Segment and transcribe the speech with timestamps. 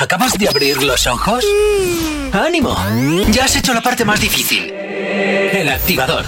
[0.00, 1.44] ¿Acabas de abrir los ojos?
[2.32, 2.76] ¡Ánimo!
[3.32, 4.70] Ya has hecho la parte más difícil.
[4.70, 6.24] El activador.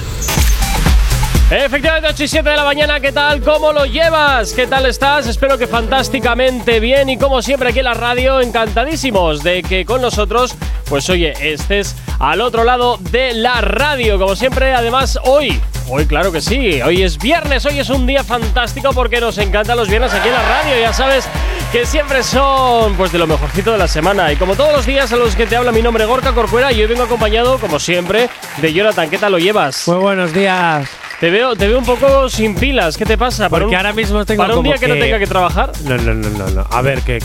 [1.53, 3.41] Efectivamente, 8 y 7 de la mañana, ¿qué tal?
[3.43, 4.55] ¿Cómo lo llevas?
[4.55, 5.29] ¿Qué tal estás?
[5.29, 10.03] Espero que fantásticamente bien y como siempre aquí en la radio, encantadísimos de que con
[10.03, 10.57] nosotros,
[10.89, 14.19] pues oye, estés al otro lado de la radio.
[14.19, 18.25] Como siempre, además, hoy, hoy claro que sí, hoy es viernes, hoy es un día
[18.25, 21.29] fantástico porque nos encantan los viernes aquí en la radio, ya sabes
[21.73, 24.33] que siempre son pues de lo mejorcito de la semana.
[24.33, 26.81] Y como todos los días a los que te habla mi nombre Gorka Corcuera y
[26.81, 28.29] hoy vengo acompañado, como siempre,
[28.61, 29.09] de Jonathan.
[29.09, 29.87] ¿Qué tal lo llevas?
[29.87, 30.89] Muy buenos días.
[31.21, 32.97] Te veo, te veo un poco sin pilas.
[32.97, 33.49] ¿Qué te pasa?
[33.49, 35.71] Porque ahora mismo tengo ¿Para un como día que, no tenga que trabajar?
[35.85, 36.67] No, no, no, no, no.
[36.71, 37.21] A ver, ¿qué,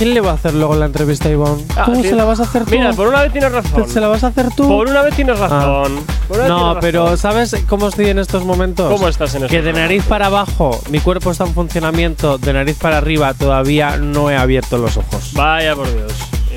[0.00, 1.62] ¿quién le va a hacer luego la entrevista a Ivonne?
[1.76, 2.70] Ah, ¿Cómo se la vas a hacer tú?
[2.70, 3.86] Mira, por una vez tienes razón.
[3.86, 4.66] ¿Se la vas a hacer tú?
[4.66, 6.00] Por una vez tienes razón.
[6.30, 7.18] Una vez No, tienes pero razón.
[7.18, 8.90] ¿sabes cómo estoy en estos momentos?
[8.90, 12.52] ¿Cómo estás en estos Que de nariz para abajo mi cuerpo está en funcionamiento, de
[12.54, 15.32] nariz para arriba todavía no he abierto los ojos.
[15.34, 16.12] Vaya por Dios.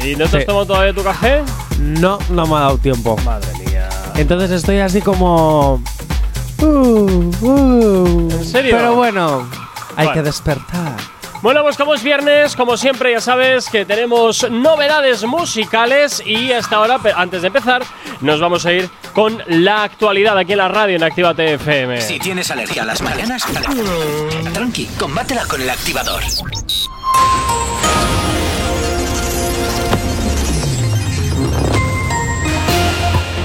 [0.05, 0.48] ¿Y no te has Sí.
[0.48, 1.43] tomado todavía tu café?
[1.79, 3.18] No, no me ha dado tiempo.
[3.25, 3.90] Madre mía.
[4.15, 5.81] Entonces estoy así como...
[6.62, 6.65] Uh,
[7.41, 8.29] uh.
[8.31, 8.77] ¿En serio?
[8.77, 9.46] Pero bueno,
[9.98, 10.13] hay Bueno.
[10.13, 10.96] que despertar.
[11.44, 16.77] Bueno, pues como es viernes, como siempre ya sabes que tenemos novedades musicales y hasta
[16.77, 17.84] ahora, antes de empezar,
[18.22, 21.99] nos vamos a ir con la actualidad aquí en la radio en Actívate FM.
[21.99, 23.44] Si tienes alergia a las mañanas,
[24.54, 26.24] tranqui, combátela con el activador.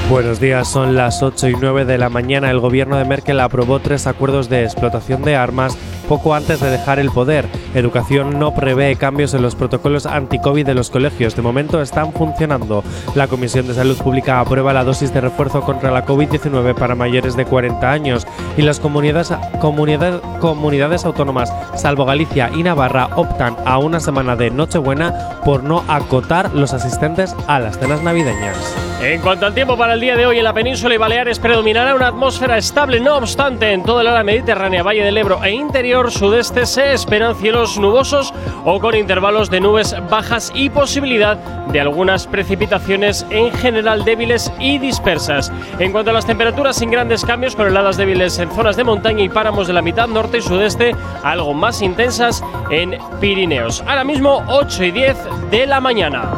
[0.09, 2.51] Buenos días, son las 8 y 9 de la mañana.
[2.51, 5.77] El gobierno de Merkel aprobó tres acuerdos de explotación de armas
[6.09, 7.47] poco antes de dejar el poder.
[7.75, 11.37] Educación no prevé cambios en los protocolos anti-COVID de los colegios.
[11.37, 12.83] De momento están funcionando.
[13.15, 17.37] La Comisión de Salud Pública aprueba la dosis de refuerzo contra la COVID-19 para mayores
[17.37, 24.01] de 40 años y las comunidades, comunidades, autónomas, salvo Galicia y Navarra, optan a una
[24.01, 28.57] semana de Nochebuena por no acotar los asistentes a las cenas navideñas.
[29.01, 31.95] En cuanto al tiempo para el día de hoy en la península y Baleares predominará
[31.95, 35.98] una atmósfera estable, no obstante, en toda el área mediterránea, Valle del Ebro e interior
[36.07, 38.33] sudeste se esperan cielos nubosos
[38.65, 44.79] o con intervalos de nubes bajas y posibilidad de algunas precipitaciones en general débiles y
[44.79, 45.53] dispersas.
[45.79, 49.25] En cuanto a las temperaturas sin grandes cambios, con heladas débiles en zonas de montaña
[49.25, 53.83] y páramos de la mitad norte y sudeste, algo más intensas en Pirineos.
[53.87, 55.17] Ahora mismo 8 y 10
[55.51, 56.31] de la mañana.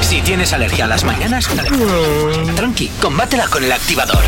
[0.00, 1.48] Si tienes alergia a las mañanas,
[2.56, 4.22] tranqui, combátela con el activador.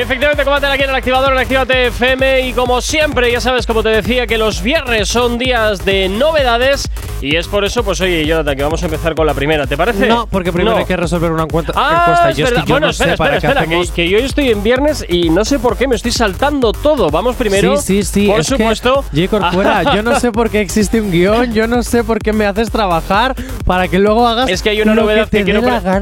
[0.00, 3.82] Efectivamente, combate aquí en el activador en Actívate FM y como siempre, ya sabes, como
[3.82, 6.88] te decía, que los viernes son días de novedades
[7.20, 9.76] y es por eso, pues oye, Jonathan, que vamos a empezar con la primera, ¿te
[9.76, 10.08] parece?
[10.08, 10.80] No, porque primero No.
[10.80, 11.72] hay que resolver una encuesta.
[11.76, 12.30] Ah, encuesta.
[12.30, 13.90] es Yo, es que yo bueno, no espera, espera, espera, que, hacemos.
[13.92, 17.10] que yo estoy en viernes y no sé por qué me estoy saltando todo.
[17.10, 18.26] Vamos primero, sí, sí, sí.
[18.26, 19.04] por es supuesto.
[19.14, 19.28] Que.
[19.28, 22.44] Corcuera, yo no sé por qué existe un guion, yo no sé por qué me
[22.44, 24.50] haces trabajar para que luego hagas.
[24.50, 25.60] Es que hay una novedad que, quiero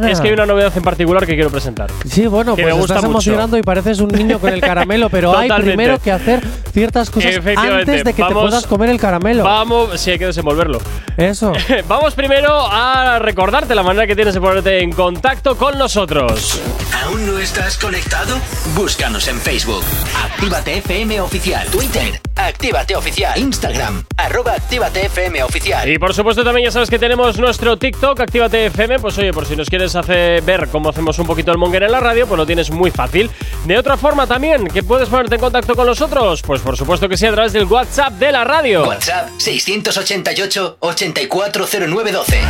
[0.08, 1.90] es que hay una novedad en particular que quiero presentar.
[2.06, 3.30] Sí, bueno, que pues me gusta estás mucho.
[3.30, 6.40] emocionando y pareces un niño con el caramelo, pero hay primero que hacer
[6.72, 9.44] ciertas cosas antes de que vamos- te puedas comer el caramelo.
[9.44, 10.78] Vamos, sí hay que desenvolverlo.
[11.16, 11.52] Eso.
[11.88, 16.60] Vamos primero a recordarte la manera que tienes de ponerte en contacto con nosotros.
[17.04, 18.36] ¿Aún no estás conectado?
[18.74, 19.82] Búscanos en Facebook.
[20.24, 21.66] Actívate FM Oficial.
[21.68, 22.20] Twitter.
[22.36, 23.38] Actívate Oficial.
[23.38, 24.04] Instagram.
[24.16, 25.88] Arroba Actívate FM Oficial.
[25.88, 29.44] Y por supuesto también ya sabes que tenemos nuestro TikTok, Actívate FM, pues oye, por
[29.46, 32.38] si nos quieres hacer ver cómo hacemos un poquito el monger en la radio, pues
[32.38, 33.30] lo tienes muy fácil.
[33.70, 37.16] De otra forma también, que puedes ponerte en contacto con nosotros, pues por supuesto que
[37.16, 38.82] sí a través del WhatsApp de la radio.
[38.84, 42.40] WhatsApp 688 840912.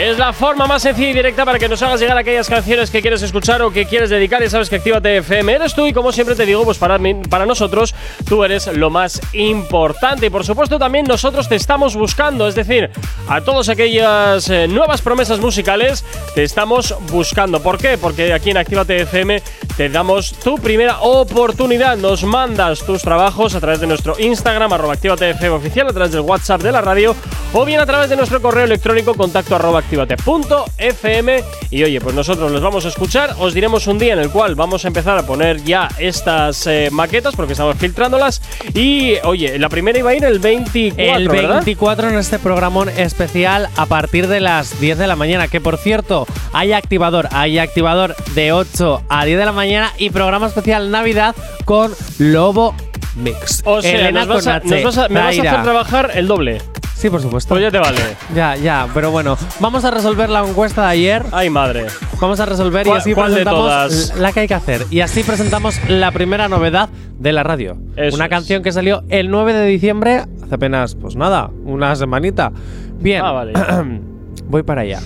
[0.00, 3.02] Es la forma más sencilla y directa para que nos hagas llegar aquellas canciones que
[3.02, 4.42] quieres escuchar o que quieres dedicar.
[4.42, 7.14] Y sabes que Actívate FM eres tú y como siempre te digo, pues para, mí-
[7.28, 7.94] para nosotros
[8.26, 10.26] tú eres lo más importante.
[10.26, 12.48] Y por supuesto también nosotros te estamos buscando.
[12.48, 12.90] Es decir,
[13.28, 16.04] a todas aquellas eh, nuevas promesas musicales
[16.34, 17.60] te estamos buscando.
[17.62, 17.96] ¿Por qué?
[17.98, 19.42] Porque aquí en Actívate FM
[19.76, 21.96] te damos tu primera oportunidad.
[21.96, 26.12] Nos mandas tus trabajos a través de nuestro Instagram, arroba Actívate FM oficial, a través
[26.12, 27.16] del WhatsApp de la radio
[27.54, 32.50] o bien a través de nuestro correo electrónico contacto arroba activate.fm y oye, pues nosotros
[32.50, 35.24] los vamos a escuchar, os diremos un día en el cual vamos a empezar a
[35.24, 38.42] poner ya estas eh, maquetas porque estamos filtrándolas
[38.74, 41.54] y oye, la primera iba a ir el 24, El ¿verdad?
[41.54, 45.48] 24 en este programón especial a partir de las 10 de la mañana.
[45.48, 47.28] Que por cierto, hay activador.
[47.30, 51.34] Hay activador de 8 a 10 de la mañana y programa especial Navidad
[51.64, 52.74] con Lobo
[53.16, 53.62] Mix.
[53.64, 56.10] O sea, Elena nos vas, a, con nos vas a- me vas a hacer trabajar
[56.14, 56.60] el doble.
[56.96, 57.50] Sí, por supuesto.
[57.50, 57.98] Pues ya te vale.
[58.34, 61.22] Ya, ya, pero bueno, vamos a resolver la encuesta de ayer.
[61.32, 61.86] Ay, madre.
[62.20, 64.18] Vamos a resolver y ¿Cuál- así cuál de presentamos todas?
[64.18, 64.86] la que hay que hacer.
[64.90, 66.88] Y así presentamos la primera novedad
[67.18, 67.76] de la radio.
[67.96, 68.30] Eso Una es.
[68.30, 72.52] canción que salió el 9 de diciembre Hace apenas, pues nada, una semanita.
[73.00, 73.52] Bien, Ah, vale.
[74.48, 75.00] voy para allá.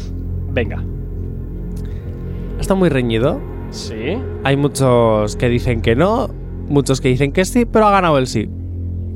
[0.50, 0.82] Venga.
[2.60, 3.40] Está muy reñido.
[3.70, 4.18] Sí.
[4.44, 6.28] Hay muchos que dicen que no,
[6.68, 8.48] muchos que dicen que sí, pero ha ganado el sí.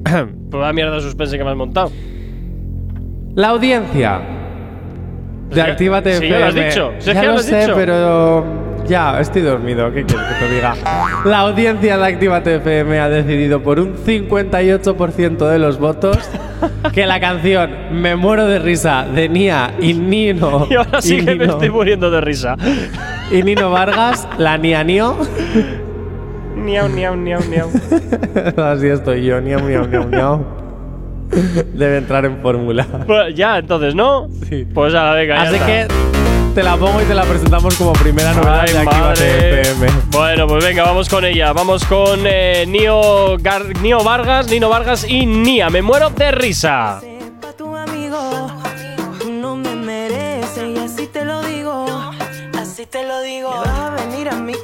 [0.51, 1.91] Pues la mierda de suspense que me has montado.
[3.35, 4.21] La audiencia
[5.49, 6.93] de ya- Actívate sí, ya lo has dicho.
[6.99, 7.73] Si es ya que ya lo lo has sé, dicho.
[7.75, 8.45] pero
[8.87, 9.91] ya estoy dormido.
[9.95, 10.75] ¿Qué quieres que te diga?
[11.25, 16.19] La audiencia de Actívate FM ha decidido por un 58% de los votos
[16.93, 21.25] que la canción Me muero de risa de Nia y Nino Y ahora sí y
[21.25, 22.57] que me Nino- estoy muriendo de risa.
[23.33, 25.17] Y Nino Vargas, la Nia Nio.
[26.57, 27.69] Niau, niau, niau, niau.
[28.65, 30.45] Así estoy yo, Niau, Niau, Niau, Niau.
[31.75, 32.87] Debe entrar en fórmula.
[33.07, 34.29] Pues ya, entonces, ¿no?
[34.49, 34.67] Sí.
[34.73, 35.67] Pues a la venga, ya Así está.
[35.67, 35.87] que
[36.55, 39.61] te la pongo y te la presentamos como primera novedad Ay, de madre.
[39.63, 39.87] FM.
[40.11, 41.55] Bueno, pues venga, vamos con ella.
[41.55, 45.71] Vamos con eh, Nio, Gar- Nio Vargas, Nino Vargas y Nia.
[45.71, 47.01] Me muero de risa.
[47.01, 47.12] Pa'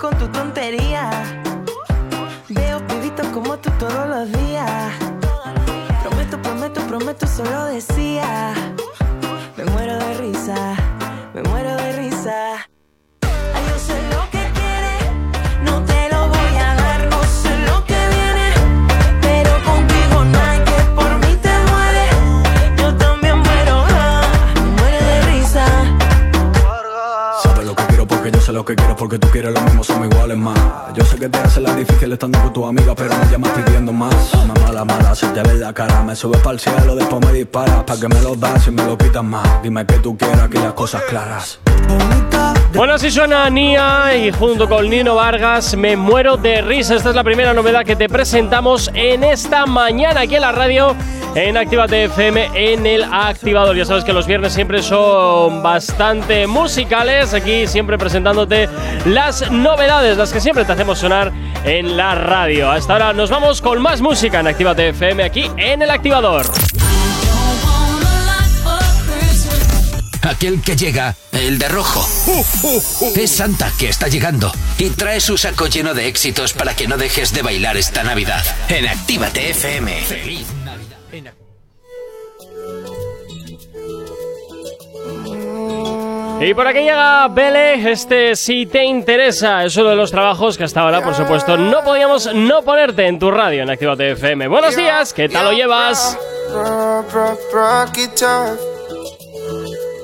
[0.08, 1.10] con tu tontería.
[2.48, 4.92] Veo pibitos como tú todos los días.
[6.02, 8.54] Prometo, prometo, prometo, solo decía.
[28.58, 30.58] Lo que quiero porque tú quieres lo mismo, somos iguales más.
[30.92, 33.92] Yo sé que te hace la difícil estando con tu amiga, pero me llamas pidiendo
[33.92, 34.34] más.
[34.34, 37.32] Más mala, mala, si te ves la cara, me subes para el cielo, después me
[37.32, 37.84] disparas.
[37.84, 39.62] Pa' que me lo das y me lo quitas más.
[39.62, 41.60] Dime que tú quieras, que las cosas claras.
[42.74, 46.94] Bueno, así suena Nia y junto con Nino Vargas me muero de risa.
[46.94, 50.94] Esta es la primera novedad que te presentamos en esta mañana aquí en la radio
[51.34, 53.74] en Actívate FM en el activador.
[53.74, 57.32] Ya sabes que los viernes siempre son bastante musicales.
[57.32, 58.68] Aquí siempre presentándote
[59.06, 61.32] las novedades, las que siempre te hacemos sonar
[61.64, 62.70] en la radio.
[62.70, 66.46] Hasta ahora nos vamos con más música en Actívate FM aquí en el activador.
[70.28, 72.06] Aquel que llega, el de rojo.
[73.16, 76.98] Es Santa que está llegando y trae su saco lleno de éxitos para que no
[76.98, 78.44] dejes de bailar esta Navidad.
[78.68, 80.02] En Actívate FM.
[80.02, 81.32] Feliz Navidad.
[86.40, 90.64] Y por aquí llega Bele, este si te interesa, es uno de los trabajos que
[90.64, 94.46] hasta ahora, por supuesto, no podíamos no ponerte en tu radio en Actívate FM.
[94.46, 96.18] Buenos días, ¿qué tal lo llevas?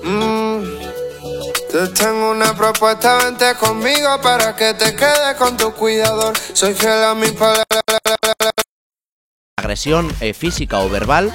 [0.05, 0.63] Mm.
[1.73, 6.35] Te tengo una propuesta, vente conmigo para que te quedes con tu cuidador.
[6.53, 7.65] Soy fiel a mi palabra.
[9.57, 11.33] agresión eh, física o verbal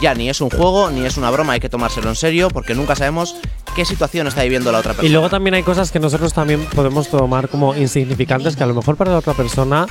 [0.00, 2.74] ya ni es un juego ni es una broma, hay que tomárselo en serio porque
[2.74, 3.36] nunca sabemos
[3.76, 5.08] qué situación está viviendo la otra persona.
[5.08, 8.74] Y luego también hay cosas que nosotros también podemos tomar como insignificantes que a lo
[8.74, 9.86] mejor para la otra persona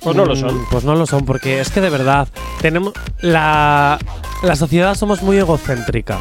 [0.00, 0.66] Pues no lo mm, son.
[0.70, 2.28] Pues no lo son, porque es que de verdad
[2.60, 3.98] tenemos la
[4.42, 6.18] la sociedad somos muy egocéntrica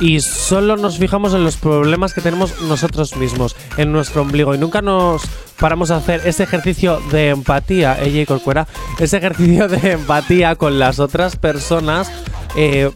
[0.00, 4.58] y solo nos fijamos en los problemas que tenemos nosotros mismos, en nuestro ombligo y
[4.58, 5.22] nunca nos
[5.58, 8.66] paramos a hacer ese ejercicio de empatía, ella y Corcuera,
[8.98, 12.10] ese ejercicio de empatía con las otras personas
[12.56, 12.90] eh,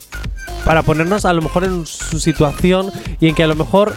[0.64, 3.94] para ponernos a lo mejor en su situación y en que a lo mejor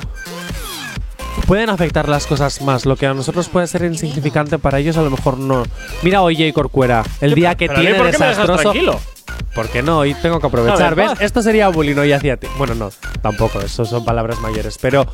[1.47, 2.85] pueden afectar las cosas más.
[2.85, 5.63] Lo que a nosotros puede ser insignificante, para ellos a lo mejor no.
[6.03, 9.16] Mira oye Corcuera, el día que tiene ¿por qué me dejas desastroso.
[9.57, 9.67] Tranquilo?
[9.67, 9.99] ¿Por qué no?
[9.99, 10.95] Hoy tengo que aprovechar.
[10.95, 11.21] ver, ¿Ves?
[11.21, 12.47] Esto sería bullying hoy hacia ti.
[12.57, 12.89] Bueno, no,
[13.21, 15.07] tampoco, eso son palabras mayores, pero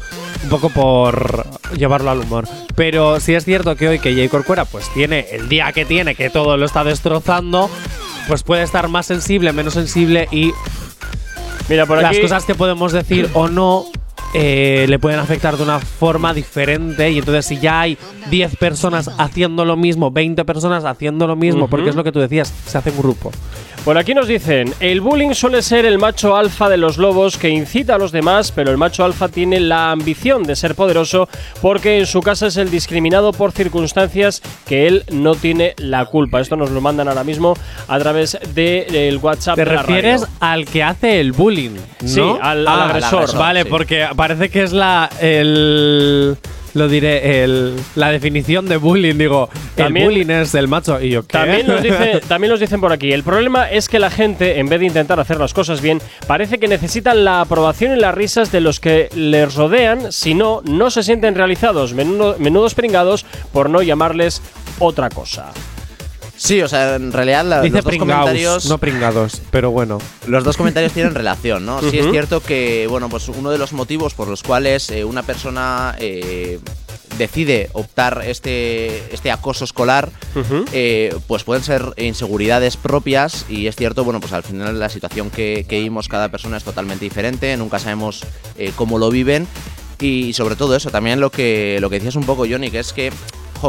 [0.43, 1.45] un poco por
[1.77, 2.47] llevarlo al humor.
[2.75, 6.15] Pero sí es cierto que hoy que Jay Corcuera pues tiene el día que tiene,
[6.15, 7.69] que todo lo está destrozando,
[8.27, 10.51] pues puede estar más sensible, menos sensible y
[11.69, 12.21] Mira, por las aquí.
[12.21, 13.85] cosas que podemos decir o no
[14.33, 17.09] eh, le pueden afectar de una forma diferente.
[17.11, 17.97] Y entonces, si ya hay
[18.29, 22.19] 10 personas haciendo lo mismo, 20 personas haciendo lo mismo, porque es lo que tú
[22.19, 23.31] decías, se hace un grupo.
[23.85, 27.49] Por aquí nos dicen, el bullying suele ser el macho alfa de los lobos que
[27.49, 31.27] incita a los demás, pero el macho alfa tiene la ambición de ser poderoso
[31.61, 36.39] porque en su casa es el discriminado por circunstancias que él no tiene la culpa.
[36.39, 37.55] Esto nos lo mandan ahora mismo
[37.89, 39.55] a través del WhatsApp.
[39.55, 40.33] ¿Te de la refieres radio.
[40.39, 41.75] al que hace el bullying?
[42.05, 42.39] Sí, ¿no?
[42.41, 43.69] al- al Ah, agresor, Vale, sí.
[43.69, 45.09] porque parece que es la.
[45.19, 46.37] El,
[46.73, 49.15] lo diré, el, la definición de bullying.
[49.17, 50.99] Digo, También- el bullying es el macho.
[51.01, 51.33] Y yo, ¿qué?
[51.33, 54.67] También nos, dice, también nos dicen por aquí, el problema es que la gente, en
[54.69, 58.51] vez de intentar hacer las cosas bien, parece que necesitan la aprobación y las risas
[58.51, 63.69] de los que les rodean, si no, no se sienten realizados, menudo- menudos pringados, por
[63.69, 64.41] no llamarles
[64.79, 65.51] otra cosa.
[66.43, 68.65] Sí, o sea, en realidad la- Dice los dos comentarios.
[68.65, 69.99] no pringados, pero bueno.
[70.27, 71.79] Los dos comentarios tienen relación, ¿no?
[71.79, 72.11] Sí es Ujú.
[72.11, 76.59] cierto que, bueno, pues uno de los motivos por los cuales eh, una persona eh,
[77.17, 80.65] decide optar este, este acoso escolar, Ujú.
[80.73, 85.29] eh, pues pueden ser inseguridades propias y es cierto, bueno, pues al final la situación
[85.29, 88.25] que, que vivimos cada persona es totalmente diferente, nunca sabemos
[88.57, 89.47] eh, cómo lo viven
[89.97, 92.91] y sobre todo eso, también lo que, lo que decías un poco, Johnny, que es
[92.91, 93.13] que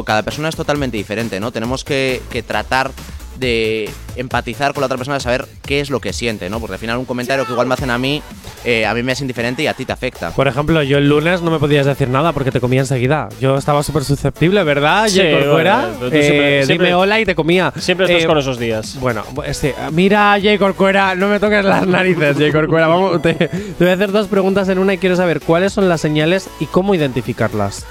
[0.02, 1.52] cada persona es totalmente diferente, ¿no?
[1.52, 2.90] Tenemos que, que tratar
[3.38, 6.60] de empatizar con la otra persona, de saber qué es lo que siente, ¿no?
[6.60, 8.22] Porque al final un comentario que igual me hacen a mí,
[8.64, 10.30] eh, a mí me es indiferente y a ti te afecta.
[10.30, 13.28] Por ejemplo, yo el lunes no me podías decir nada porque te comía enseguida.
[13.40, 15.08] Yo estaba súper susceptible, ¿verdad?
[15.08, 15.78] Sí, Jay Corcuera?
[15.98, 17.72] bueno, siempre- Eh, siempre- dime hola y te comía.
[17.76, 19.00] Siempre estás Eh, con esos días.
[19.00, 22.86] Bueno, este, mira, Jay Corcuera, no me toques las narices, Jay Corcuera.
[22.86, 25.88] Vamos, te, te voy a hacer dos preguntas en una y quiero saber cuáles son
[25.88, 27.84] las señales y cómo identificarlas.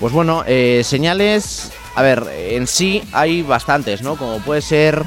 [0.00, 1.70] Pues bueno, eh, señales.
[1.94, 4.16] A ver, en sí hay bastantes, ¿no?
[4.16, 5.04] Como puede ser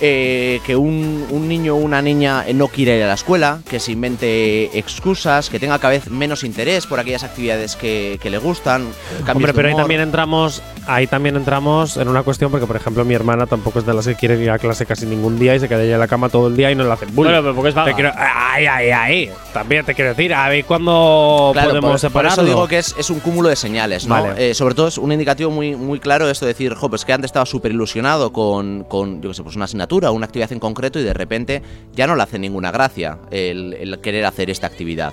[0.00, 3.80] eh, que un, un niño o una niña no quiere ir a la escuela, que
[3.80, 8.38] se invente excusas, que tenga cada vez menos interés por aquellas actividades que, que le
[8.38, 8.86] gustan.
[9.26, 13.14] Hombre, pero ahí también entramos, ahí también entramos en una cuestión porque, por ejemplo, mi
[13.14, 15.68] hermana tampoco es de las que quiere ir a clase casi ningún día y se
[15.68, 17.32] queda ella en la cama todo el día y no le hacen bullying.
[17.32, 17.90] Bueno, pero porque es vaga.
[17.90, 19.30] Te quiero, ay, ay, ay.
[19.52, 22.94] También te quiero decir, a ver cuándo Claro, podemos por, por eso digo que es,
[22.98, 24.22] es un cúmulo de señales, ¿no?
[24.22, 24.50] Vale.
[24.50, 27.12] Eh, sobre todo es un indicativo muy, muy claro esto de decir, jo, pues que
[27.12, 30.60] antes estaba súper ilusionado con, con, yo qué sé, pues una asignatura, una actividad en
[30.60, 31.62] concreto y de repente
[31.94, 35.12] ya no le hace ninguna gracia el, el querer hacer esta actividad.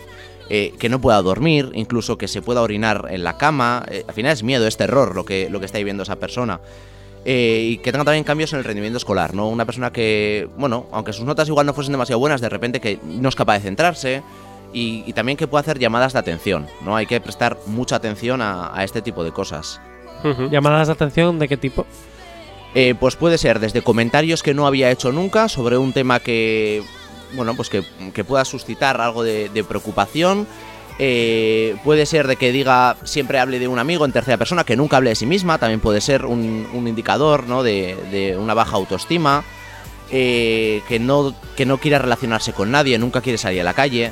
[0.49, 3.85] Eh, que no pueda dormir, incluso que se pueda orinar en la cama.
[3.89, 6.59] eh, al final es miedo, es terror lo que, lo que está viviendo esa persona.
[7.25, 9.47] Eh, y que tenga también cambios en el rendimiento escolar, ¿no?
[9.47, 12.99] Una persona que, bueno, aunque sus notas igual no fuesen demasiado buenas, de repente que
[13.03, 14.21] no es capaz de centrarse
[14.73, 16.97] y, y también que pueda hacer llamadas de atención, ¿no?
[16.97, 19.79] Hay que prestar mucha atención a, a este tipo de cosas.
[20.51, 21.85] ¿Llamadas de atención de qué tipo?
[22.75, 26.81] Eh, pues puede ser desde comentarios que no había hecho nunca sobre un tema que,
[27.35, 30.47] bueno, pues que, que pueda suscitar algo de, preocupación.
[30.99, 34.75] Eh, puede ser de que diga siempre hable de un amigo en tercera persona, que
[34.75, 35.57] nunca hable de sí misma.
[35.57, 37.63] También puede ser un, indicador ¿no?
[37.63, 39.43] de, de una baja autoestima.
[40.15, 44.11] Eh, que, no, que no quiera relacionarse con nadie, nunca quiere salir a la calle.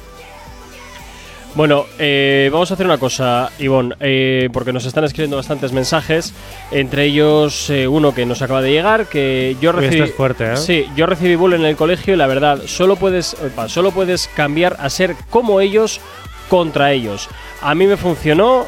[1.54, 6.34] Bueno, eh, vamos a hacer una cosa, Ivonne, eh, porque nos están escribiendo bastantes mensajes,
[6.72, 9.96] entre ellos eh, uno que nos acaba de llegar, que yo Uy, recibí...
[9.96, 10.58] esto es fuerte, ¿eh?
[10.58, 14.30] Sí, yo recibí bullying en el colegio y la verdad, solo puedes, opa, solo puedes
[14.30, 16.00] cambiar a ser como ellos
[16.48, 17.28] contra ellos.
[17.62, 18.66] A mí me funcionó,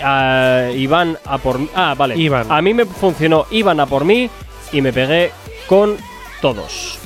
[0.00, 1.58] a Iván a por.
[1.74, 2.16] Ah, vale.
[2.16, 2.46] Iván.
[2.48, 4.30] A mí me funcionó, Iván a por mí
[4.72, 5.32] y me pegué
[5.66, 5.96] con
[6.40, 6.98] todos.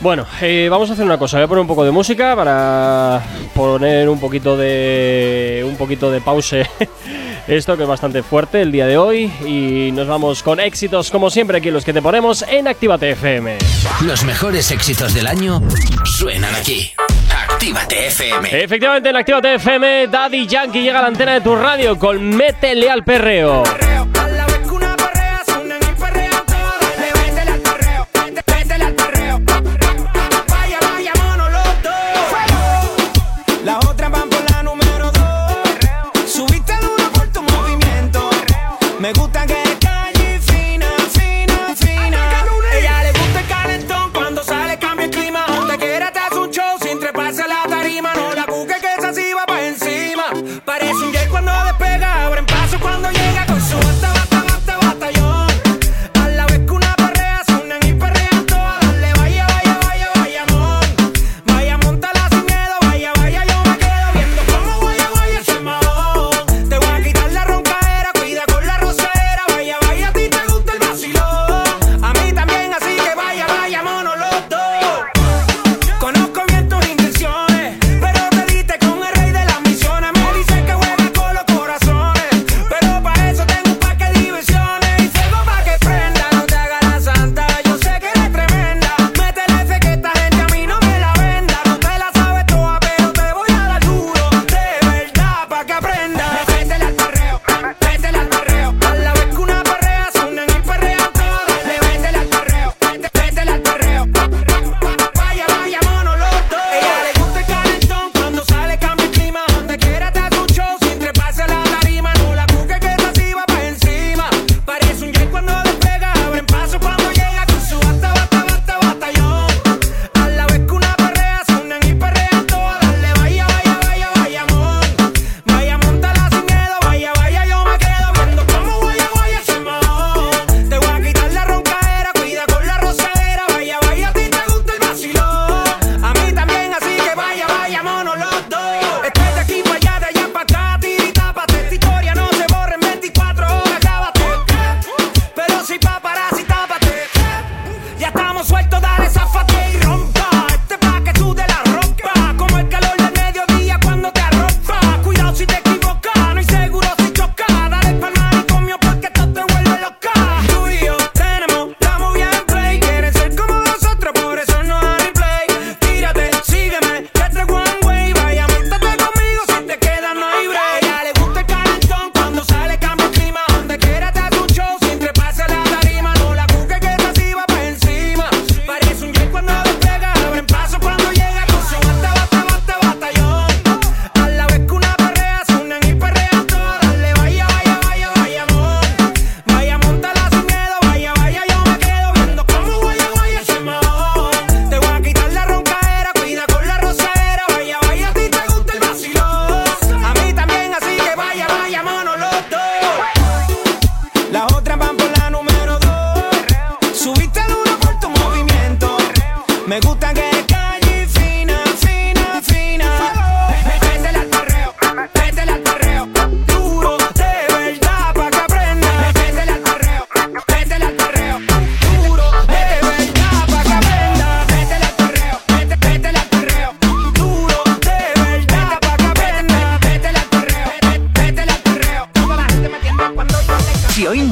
[0.00, 1.36] Bueno, eh, vamos a hacer una cosa.
[1.36, 3.22] Voy a poner un poco de música para
[3.54, 6.66] poner un poquito de un poquito de pause.
[7.46, 11.30] Esto que es bastante fuerte el día de hoy y nos vamos con éxitos como
[11.30, 13.58] siempre aquí los que te ponemos en Actívate FM.
[14.02, 15.60] Los mejores éxitos del año
[16.04, 16.92] suenan aquí.
[17.50, 18.62] Actívate FM.
[18.62, 22.88] Efectivamente en Actívate FM Daddy Yankee llega a la antena de tu radio con Métele
[22.88, 23.64] al perreo.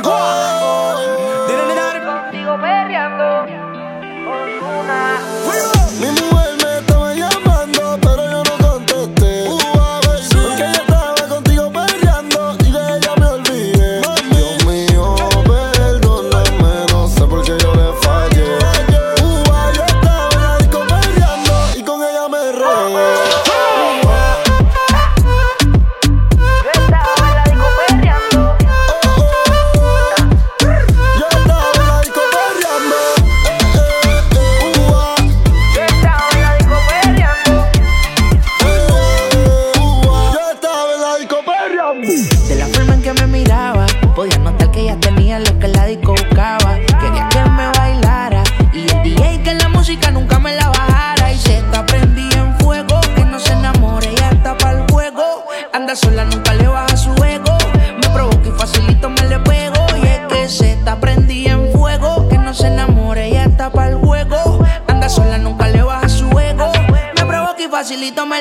[0.00, 0.57] 挂。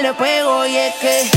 [0.02, 1.37] le pego y es que.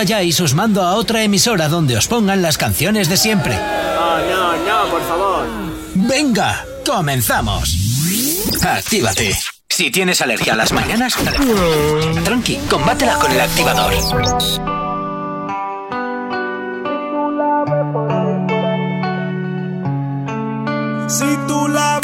[0.00, 3.54] Calláis, os mando a otra emisora donde os pongan las canciones de siempre.
[3.54, 5.44] No, no, no, por favor.
[5.94, 7.76] Venga, comenzamos.
[8.62, 9.36] Actívate.
[9.68, 11.14] Si tienes alergia a las mañanas,
[12.24, 13.92] tranqui, combátela con el activador.
[21.08, 21.99] Si tú la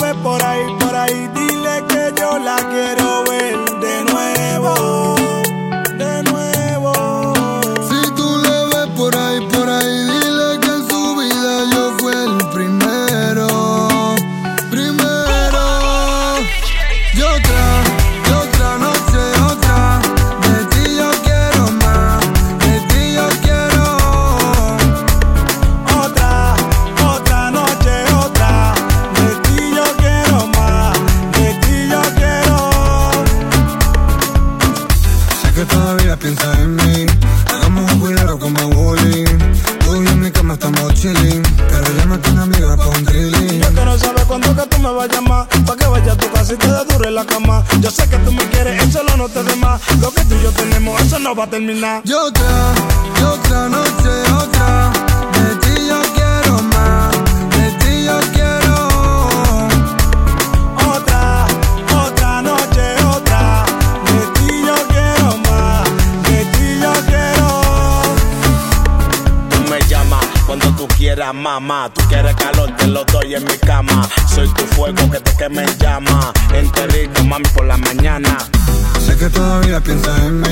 [79.87, 80.46] que todavía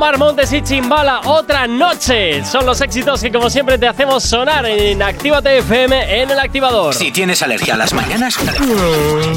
[0.00, 2.42] Omar Montes y Chimbala, otra noche.
[2.46, 6.94] Son los éxitos que, como siempre, te hacemos sonar en Actívate FM en el activador.
[6.94, 8.38] Si tienes alergia a las mañanas,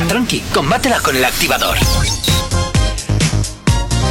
[0.08, 1.76] tranqui, combátela con el activador.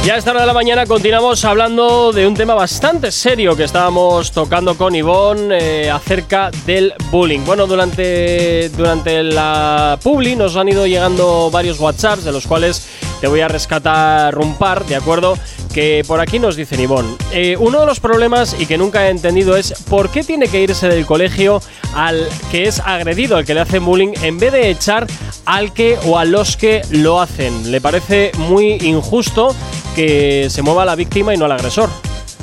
[0.05, 3.63] Ya a esta hora de la mañana continuamos hablando de un tema bastante serio que
[3.63, 7.39] estábamos tocando con Ivonne eh, acerca del bullying.
[7.45, 12.85] Bueno, durante, durante la publi nos han ido llegando varios WhatsApps de los cuales
[13.21, 15.37] te voy a rescatar un par, ¿de acuerdo?
[15.73, 17.15] Que por aquí nos dicen Ivonne.
[17.31, 20.59] eh, uno de los problemas y que nunca he entendido es por qué tiene que
[20.59, 21.61] irse del colegio
[21.95, 25.07] al que es agredido, al que le hacen bullying, en vez de echar
[25.45, 27.71] al que o a los que lo hacen.
[27.71, 29.55] Le parece muy injusto
[29.93, 31.89] que se mueva la víctima y no al agresor.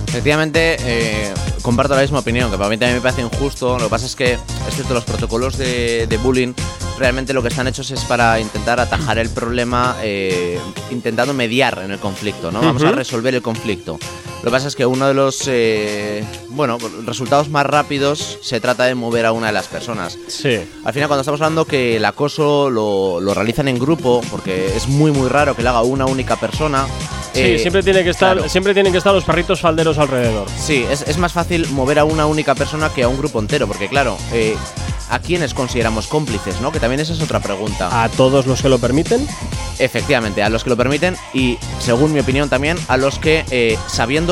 [0.08, 1.32] Efectivamente, eh,
[1.62, 3.78] comparto la misma opinión, que para mí también me parece injusto.
[3.78, 6.52] Lo que pasa es que, es cierto, los protocolos de, de bullying
[7.00, 10.60] realmente lo que están hechos es para intentar atajar el problema, eh,
[10.90, 12.60] intentando mediar en el conflicto, ¿no?
[12.60, 13.98] Vamos a resolver el conflicto.
[14.42, 18.84] Lo que pasa es que uno de los eh, bueno resultados más rápidos se trata
[18.84, 20.18] de mover a una de las personas.
[20.28, 20.58] Sí.
[20.84, 24.88] Al final, cuando estamos hablando que el acoso lo, lo realizan en grupo, porque es
[24.88, 26.86] muy muy raro que lo haga una única persona.
[27.34, 28.48] Sí, eh, siempre tiene que estar, claro.
[28.48, 30.48] siempre tienen que estar los perritos falderos alrededor.
[30.58, 33.68] Sí, es, es más fácil mover a una única persona que a un grupo entero,
[33.68, 34.56] porque claro, eh,
[35.10, 36.72] ¿a quiénes consideramos cómplices, no?
[36.72, 38.02] Que también esa es otra pregunta.
[38.02, 39.26] A todos los que lo permiten.
[39.78, 43.78] Efectivamente, a los que lo permiten y, según mi opinión también, a los que, eh,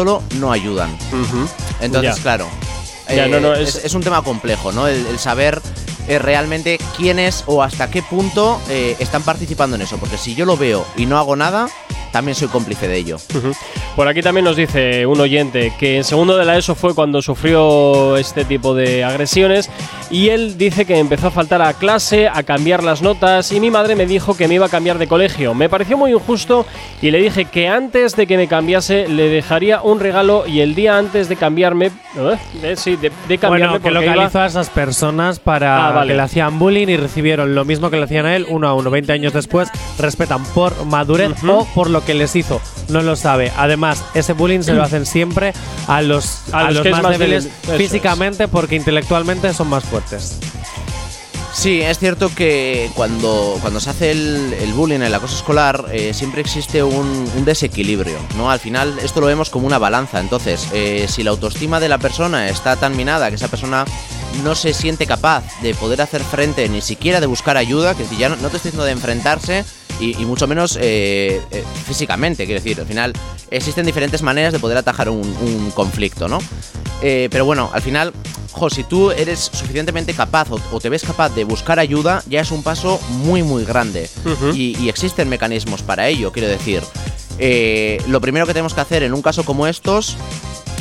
[0.04, 0.96] no ayudan.
[1.80, 2.22] Entonces, Ya.
[2.22, 2.46] claro,
[3.08, 4.87] Ya, eh, no, no, es, es- es un tema complejo, ¿no?
[4.87, 5.61] El, el saber
[6.08, 10.44] eh, realmente quiénes o hasta qué punto eh, están participando en eso, porque si yo
[10.44, 11.68] lo veo y no hago nada,
[12.12, 13.18] también soy cómplice de ello.
[13.96, 17.20] Por aquí también nos dice un oyente que en segundo de la ESO fue cuando
[17.20, 19.68] sufrió este tipo de agresiones
[20.11, 23.71] y él dice que empezó a faltar a clase, a cambiar las notas y mi
[23.71, 25.55] madre me dijo que me iba a cambiar de colegio.
[25.55, 26.66] Me pareció muy injusto
[27.03, 30.75] y le dije que antes de que me cambiase le dejaría un regalo y el
[30.75, 32.38] día antes de cambiarme, ¿eh?
[32.62, 35.92] Eh, sí, de, de cambiarme Bueno, que porque iba- localizó a esas personas para Ah,
[35.92, 36.09] vale.
[36.12, 38.75] que le hacían bullying y recibieron lo mismo que le hacían a él, uno a
[38.75, 38.90] uno.
[38.90, 39.68] 20 años después,
[39.99, 42.61] respetan por madurez o por lo que les hizo.
[42.88, 43.53] No lo sabe.
[43.57, 45.53] Además, ese bullying se lo hacen siempre
[45.87, 47.79] a los, A a los los que más, más débiles débil- eso es.
[47.79, 49.97] físicamente porque intelectualmente son más fuertes.
[51.52, 56.14] Sí, es cierto que cuando, cuando se hace el, el bullying, el acoso escolar, eh,
[56.14, 58.50] siempre existe un, desequilibrio, ¿no?
[58.50, 60.20] Al final esto lo vemos como una balanza.
[60.20, 63.87] Entonces, eh, si la autoestima de la persona está tan minada que esa persona
[64.44, 68.16] no se siente capaz de poder hacer frente ni siquiera de buscar ayuda, que si
[68.16, 69.64] ya no, no te estoy diciendo de enfrentarse
[70.00, 73.12] y, y mucho menos eh, eh, físicamente, quiero decir, al final
[73.50, 76.38] existen diferentes maneras de poder atajar un, un conflicto, ¿no?
[77.02, 78.12] Eh, pero bueno, al final,
[78.52, 82.40] jo, si tú eres suficientemente capaz o, o te ves capaz de buscar ayuda, ya
[82.40, 84.11] es un paso muy, muy grande.
[84.52, 86.82] Y, y existen mecanismos para ello, quiero decir.
[87.38, 90.16] Eh, lo primero que tenemos que hacer en un caso como estos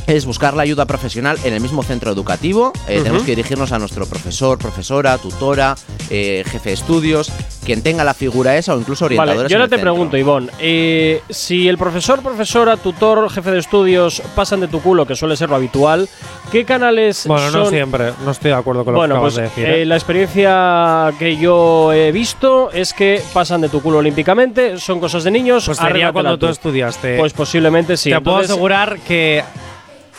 [0.07, 2.71] es buscar la ayuda profesional en el mismo centro educativo.
[2.87, 2.99] Eh.
[3.03, 5.75] Tenemos que dirigirnos a nuestro profesor, profesora, tutora,
[6.09, 7.29] eh, jefe de estudios,
[7.65, 9.43] quien tenga la figura esa o incluso orientadores.
[9.43, 9.91] Vale, yo ahora te centro.
[9.91, 15.05] pregunto, Ivonne, eh, si el profesor, profesora, tutor, jefe de estudios pasan de tu culo,
[15.05, 16.07] que suele ser lo habitual,
[16.53, 17.63] ¿qué canales Bueno, son?
[17.63, 18.13] no siempre.
[18.23, 19.65] No estoy de acuerdo con lo Bueno, que acabas pues de decir.
[19.65, 19.81] ¿eh?
[19.81, 25.01] eh, la experiencia que yo he visto es que pasan de tu culo olímpicamente, son
[25.01, 25.65] cosas de niños.
[25.65, 26.51] Pues sería cuando tú tú.
[26.53, 27.17] estudiaste.
[27.17, 28.09] Pues posiblemente sí.
[28.09, 29.43] Te puedo asegurar que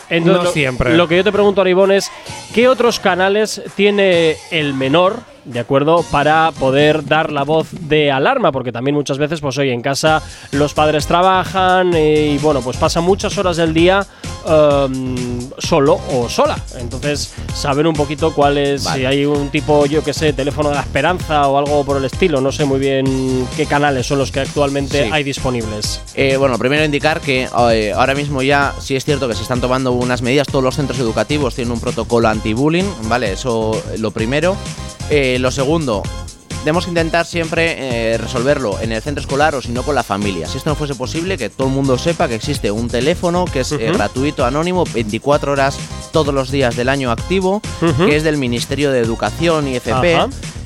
[0.09, 0.95] entonces, no lo- siempre.
[0.97, 2.11] Lo que yo te pregunto, Aribón, es
[2.53, 8.51] ¿qué otros canales tiene el menor, de acuerdo, para poder dar la voz de alarma?
[8.51, 10.21] Porque también muchas veces, pues hoy en casa
[10.51, 14.05] los padres trabajan eh, y bueno, pues pasan muchas horas del día
[14.45, 16.57] um, solo o sola.
[16.79, 20.75] Entonces, saber un poquito cuál es, si hay un tipo, yo que sé, teléfono de
[20.75, 22.41] la esperanza o algo por el estilo.
[22.41, 25.09] No sé muy bien qué canales son los que actualmente Sí.
[25.11, 26.01] hay disponibles.
[26.15, 29.61] Eh, bueno, primero indicar que eh, ahora mismo ya sí es cierto que se están
[29.61, 33.33] tomando unas medidas, todos los centros educativos tienen un protocolo anti-bullying, ¿vale?
[33.33, 34.55] Eso lo primero.
[35.09, 36.03] Eh, lo segundo,
[36.63, 40.03] tenemos que intentar siempre eh, resolverlo en el centro escolar o si no con la
[40.03, 40.47] familia.
[40.47, 43.61] Si esto no fuese posible, que todo el mundo sepa que existe un teléfono que
[43.61, 45.79] es eh, gratuito, anónimo, 24 horas
[46.11, 47.61] todos los días del año activo,
[48.05, 50.17] que es del Ministerio de Educación y FP.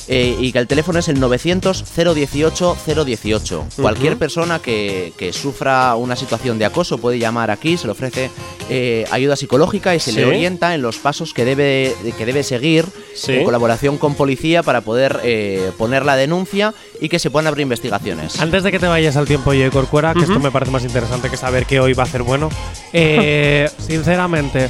[0.07, 3.63] Eh, y que el teléfono es el 900-018-018.
[3.81, 4.19] Cualquier Ujú.
[4.19, 8.29] persona que, que sufra una situación de acoso puede llamar aquí, se le ofrece
[8.69, 10.17] eh, ayuda psicológica y se Sí.
[10.17, 12.85] le orienta en los pasos que debe, que debe seguir
[13.15, 13.33] Sí.
[13.33, 17.63] en colaboración con policía para poder eh, poner la denuncia y que se puedan abrir
[17.63, 18.39] investigaciones.
[18.39, 20.31] Antes de que te vayas al tiempo, yo Corcuera, que Ujú.
[20.33, 22.49] esto me parece más interesante que saber que hoy va a ser bueno.
[22.93, 24.69] eh, sinceramente,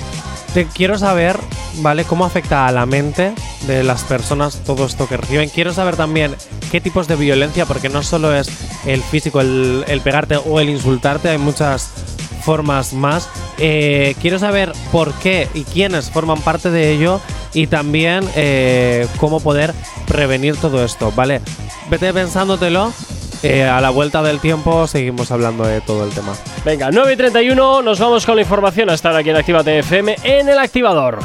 [0.53, 1.37] te quiero saber,
[1.77, 2.03] ¿vale?
[2.03, 3.33] Cómo afecta a la mente
[3.65, 5.49] de las personas todo esto que reciben.
[5.49, 6.35] Quiero saber también
[6.71, 8.49] qué tipos de violencia, porque no solo es
[8.85, 11.89] el físico, el, pegarte o el insultarte, hay muchas
[12.43, 13.27] formas más.
[13.57, 17.19] Eh, quiero saber por qué y quiénes forman parte de ello
[17.53, 19.73] y también eh, cómo poder
[20.07, 21.41] prevenir todo esto, ¿vale?
[21.89, 22.93] Vete pensándotelo.
[23.43, 26.33] Eh, a la vuelta del tiempo seguimos hablando de todo el tema.
[26.63, 30.15] Venga, 9 y 31, nos vamos con la información a estar aquí en Activa FM
[30.23, 31.19] en el activador.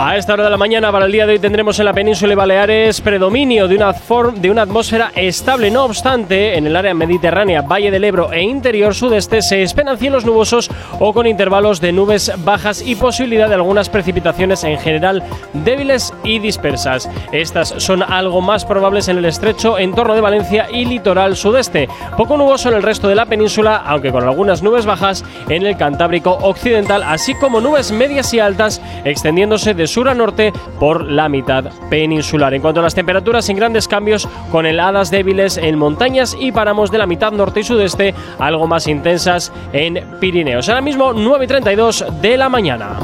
[0.00, 2.32] A esta hora de la mañana para el día de hoy tendremos en la península
[2.32, 5.72] y Baleares predominio de una, atmósfera estable.
[5.72, 10.24] No obstante, en el área mediterránea, Valle del Ebro e interior sudeste se esperan cielos
[10.24, 16.14] nubosos o con intervalos de nubes bajas y posibilidad de algunas precipitaciones en general débiles
[16.22, 17.10] y dispersas.
[17.32, 21.88] Estas son algo más probables en el estrecho entorno de Valencia y litoral sudeste.
[22.16, 25.76] Poco nuboso en el resto de la península, aunque con algunas nubes bajas en el
[25.76, 31.28] Cantábrico occidental, así como nubes medias y altas extendiéndose de sur a norte por la
[31.28, 32.54] mitad peninsular.
[32.54, 36.90] En cuanto a las temperaturas, sin grandes cambios, con heladas débiles en montañas y páramos
[36.90, 40.68] de la mitad norte y sudeste, algo más intensas en Pirineos.
[40.68, 42.98] Ahora mismo 9 y 32 de la mañana.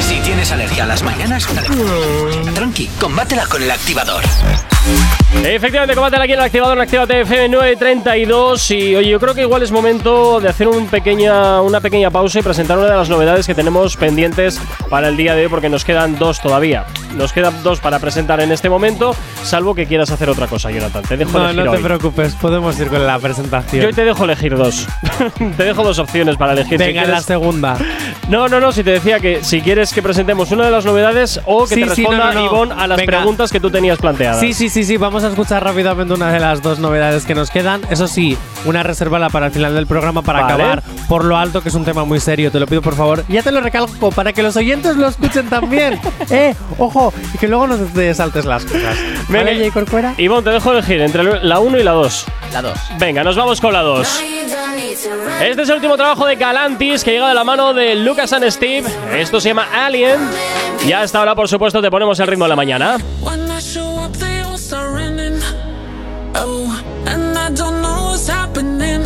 [0.00, 1.46] Si tienes alergia a las mañanas,
[2.54, 4.22] tranqui, combátela con el activador.
[5.42, 9.42] Efectivamente, combate aquí en el activador en Actívate FM 932 y oye, yo creo que
[9.42, 13.10] igual es momento de hacer un pequeña, una pequeña pausa y presentar una de las
[13.10, 16.86] novedades que tenemos pendientes para el día de hoy porque nos quedan dos todavía.
[17.14, 21.02] Nos quedan dos para presentar en este momento, salvo que quieras hacer otra cosa, Jonathan.
[21.04, 21.82] Te dejo No, elegir no te hoy.
[21.84, 23.82] preocupes, podemos ir con la presentación.
[23.82, 24.86] Yo hoy te dejo elegir dos.
[25.56, 26.78] te dejo dos opciones para elegir.
[26.78, 27.76] Si Venga, la quieres- segunda.
[28.28, 31.38] No, no, no, si te decía que si quieres que presentemos una de las novedades
[31.44, 32.46] o que Sí, te sí, responda no, no, no.
[32.46, 33.18] Ivonne a las Venga.
[33.18, 34.40] preguntas que tú tenías planteadas.
[34.40, 37.34] Sí, sí, sí, sí, vamos Vamos a escuchar rápidamente una de las dos novedades que
[37.34, 37.80] nos quedan.
[37.88, 40.52] Eso sí, una reservala para el final del programa para Vale.
[40.52, 42.52] acabar por lo alto, que es un tema muy serio.
[42.52, 43.24] Te lo pido por favor.
[43.30, 45.98] Ya te lo recalco para que los oyentes lo escuchen también.
[46.30, 48.98] eh, ojo, y que luego no te saltes las cosas.
[49.30, 50.14] Venga, ¿Vale, Corcuera?
[50.18, 52.26] Ivonne, te dejo elegir entre la 1 y la 2.
[52.52, 52.78] La 2.
[52.98, 54.22] Venga, nos vamos con la 2.
[55.42, 58.46] Este es el último trabajo de Galantis que llega de la mano de Lucas and
[58.50, 58.86] Steve.
[59.14, 60.20] Esto se llama Alien.
[60.86, 62.98] Y hasta ahora, por supuesto, te ponemos el ritmo de la mañana.
[64.64, 65.40] When I show up, they all start running.
[66.34, 69.02] Oh, and I don't know what's happening.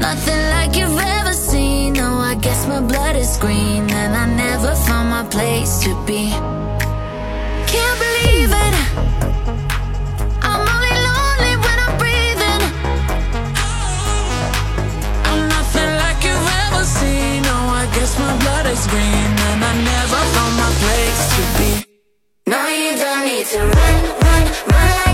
[0.00, 1.94] Nothing like you've ever seen.
[1.94, 6.30] No, I guess my blood is green, and I never found my place to be.
[7.66, 8.74] Can't believe it.
[10.42, 12.62] I'm only lonely when I'm breathing.
[15.28, 17.42] I'm nothing like you've ever seen.
[17.42, 21.91] No, I guess my blood is green, and I never found my place to be.
[22.52, 25.11] No, you don't need to run, run, run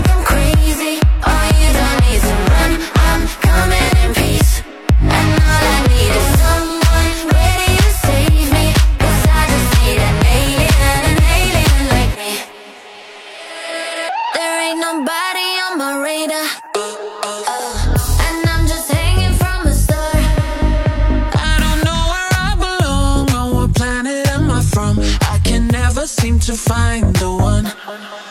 [26.49, 28.28] To find the one.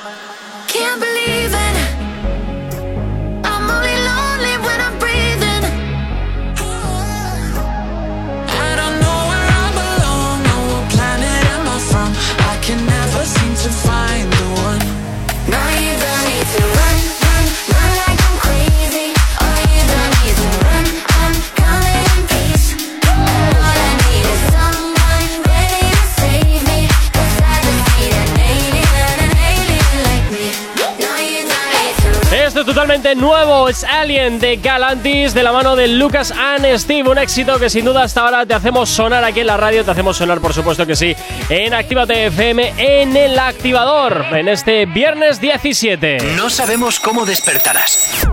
[32.68, 37.59] Totalmente nuevo, es Alien de Galantis de la mano de Lucas and Steve, un éxito
[37.59, 40.38] que sin duda hasta ahora te hacemos sonar aquí en la radio, te hacemos sonar
[40.42, 41.16] por supuesto que sí,
[41.48, 46.18] en Actívate FM, en el activador, en este viernes 17.
[46.37, 48.28] No sabemos cómo despertarás,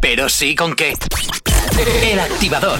[0.00, 0.94] pero sí con qué.
[2.04, 2.78] El activador.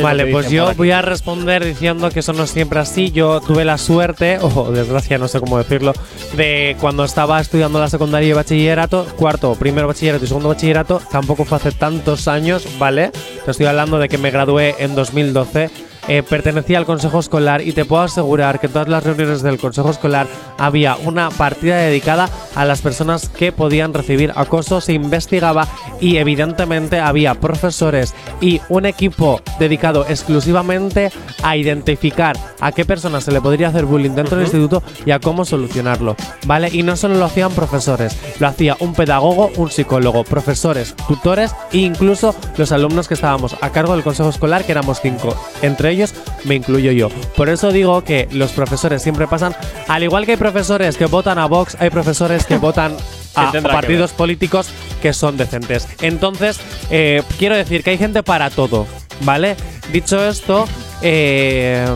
[0.00, 3.10] Vale, pues yo voy a responder diciendo que eso no es siempre así.
[3.10, 5.92] Yo tuve la suerte, o desgracia, no sé cómo decirlo,
[6.36, 11.44] de cuando estaba estudiando la secundaria y bachillerato, cuarto, primero bachillerato y segundo bachillerato, tampoco
[11.44, 13.10] fue hace tantos años, ¿vale?
[13.44, 15.70] Te estoy hablando de que me gradué en 2012.
[16.08, 19.58] Eh, pertenecía al consejo escolar y te puedo asegurar que en todas las reuniones del
[19.58, 20.26] consejo escolar
[20.58, 25.68] había una partida dedicada a las personas que podían recibir acoso, se investigaba
[26.00, 33.32] y evidentemente había profesores y un equipo dedicado exclusivamente a identificar a qué personas se
[33.32, 36.68] le podría hacer bullying dentro del instituto y a cómo solucionarlo, ¿vale?
[36.72, 41.78] Y no solo lo hacían profesores, lo hacía un pedagogo, un psicólogo, profesores, tutores e
[41.78, 45.36] incluso los alumnos que estábamos a cargo del consejo escolar, que éramos cinco.
[45.62, 46.14] Entre ellos
[46.44, 47.08] me incluyo yo.
[47.36, 49.54] Por eso digo que los profesores siempre pasan,
[49.88, 52.96] al igual que hay profesores que votan a Vox, hay profesores que votan
[53.34, 54.68] a que partidos políticos
[55.00, 55.88] que son decentes.
[56.00, 58.86] Entonces, eh, quiero decir que hay gente para todo,
[59.20, 59.56] ¿vale?
[59.92, 60.66] Dicho esto,
[61.02, 61.86] eh,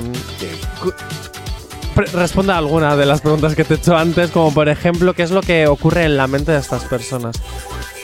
[2.12, 5.22] responda a alguna de las preguntas que te he hecho antes, como por ejemplo, ¿qué
[5.22, 7.40] es lo que ocurre en la mente de estas personas?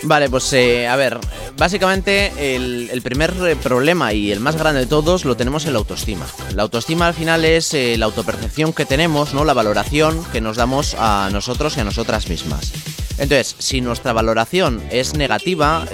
[0.05, 1.19] Vale, pues eh, a ver,
[1.57, 5.79] básicamente el, primer eh, problema y el más grande de todos lo tenemos en la
[5.79, 6.27] autoestima.
[6.55, 9.45] La autoestima al final es eh, la autopercepción que tenemos, ¿no?
[9.45, 12.73] La valoración que nos damos a nosotros y a nosotras mismas.
[13.19, 15.87] Entonces, si nuestra valoración es negativa,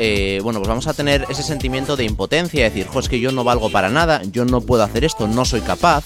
[0.42, 3.44] bueno, pues vamos a tener ese sentimiento de impotencia, decir, jo, es que yo no
[3.44, 6.04] valgo para nada, yo no puedo hacer esto, no soy capaz.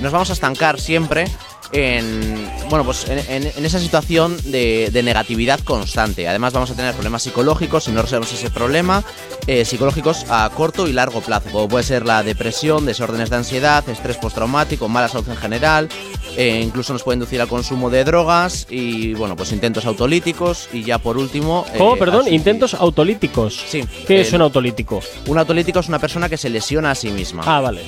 [0.00, 1.24] Nos vamos a estancar siempre
[1.72, 6.28] en bueno pues en, en- en esa situación de, de negatividad constante.
[6.28, 9.04] Además vamos a tener problemas psicológicos si no resolvemos ese problema,
[9.46, 13.88] eh, psicológicos a corto y largo plazo, como puede ser la depresión, desórdenes de ansiedad,
[13.88, 15.88] estrés postraumático, mala salud en general,
[16.36, 20.84] eh, incluso nos puede inducir al consumo de drogas y bueno pues intentos autolíticos y
[20.84, 21.66] ya por último.
[21.72, 22.22] eh, ¿Cómo, perdón?
[22.22, 23.60] así- Intentos autolíticos.
[23.68, 23.84] Sí.
[24.06, 25.00] ¿Qué el- es un autolítico?
[25.26, 27.42] Un autolítico es una persona que se lesiona a sí misma.
[27.46, 27.82] Ah, vale.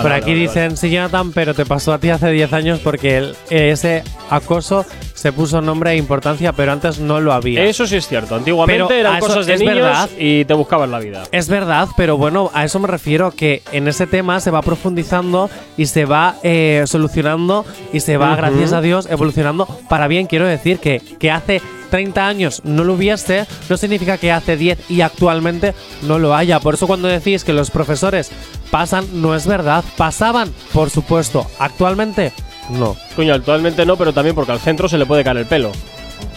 [0.00, 2.80] Por vale, aquí vale, dicen, sí, Jonathan, pero te pasó a ti hace 10 años
[2.82, 7.62] porque el- ese acoso se puso nombre e importancia, pero antes no lo había.
[7.64, 8.34] Eso sí es cierto.
[8.34, 10.10] Antiguamente Pero eran cosas de niños verdad.
[10.18, 11.22] y te buscaban la vida.
[11.30, 15.48] Es verdad, pero bueno, a eso me refiero, que en ese tema se va profundizando
[15.76, 20.26] y se va eh, solucionando y se va, gracias a Dios, evolucionando para bien.
[20.26, 21.60] Quiero decir que, que hace
[21.92, 26.58] 30 años no lo hubiese, no significa que hace 10 y actualmente no lo haya.
[26.58, 28.30] Por eso cuando decís que los profesores
[28.70, 29.84] pasan, no es verdad.
[29.98, 31.46] Pasaban, por supuesto.
[31.58, 32.32] Actualmente,
[32.70, 32.96] no.
[33.14, 35.70] Coño, actualmente no, pero también porque al centro se le puede caer el pelo.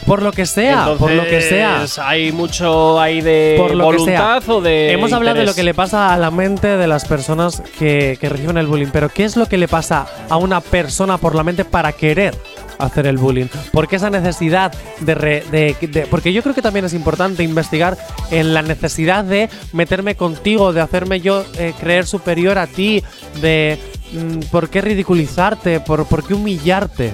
[0.05, 1.71] Por lo que sea, por lo que sea.
[1.75, 4.21] Entonces, Hay mucho ahí de por lo que sea.
[4.21, 4.91] voluntad o de.
[4.91, 8.27] Hemos hablado de lo que le pasa a la mente de las personas que, que
[8.27, 11.43] reciben el bullying, pero ¿qué es lo que le pasa a una persona por la
[11.43, 12.35] mente para querer
[12.79, 13.47] hacer el bullying?
[13.71, 15.75] Porque esa necesidad de, re-
[16.09, 17.97] Porque yo creo que también es importante investigar
[18.31, 23.03] en la necesidad de meterme contigo, de hacerme yo eh, creer superior a ti,
[23.41, 23.77] de...
[24.13, 25.79] mm, ¿Por qué ridiculizarte?
[25.79, 27.13] ¿Por, por qué humillarte?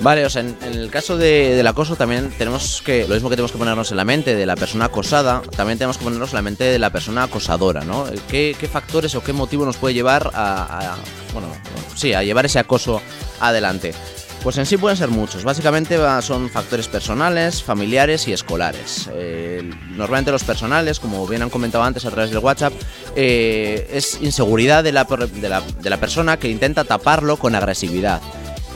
[0.00, 3.36] Vale, o sea, en, el caso de- del acoso también tenemos que, lo mismo que
[3.36, 6.34] tenemos que ponernos en la mente de la persona acosada, también tenemos que ponernos en
[6.34, 8.04] la mente de la persona acosadora, ¿no?
[8.28, 10.96] ¿Qué, qué factores o qué motivo nos puede llevar a, a-
[11.32, 11.46] bueno,
[11.94, 13.00] sí, a llevar ese acoso
[13.40, 13.94] adelante?
[14.44, 15.42] Pues en sí pueden ser muchos.
[15.42, 19.08] Básicamente son factores personales, familiares y escolares.
[19.14, 19.62] Eh,
[19.96, 22.74] normalmente los personales, como bien han comentado antes a través del WhatsApp,
[23.16, 27.54] eh, es inseguridad de la, per- de la- de la persona que intenta taparlo con
[27.54, 28.20] agresividad.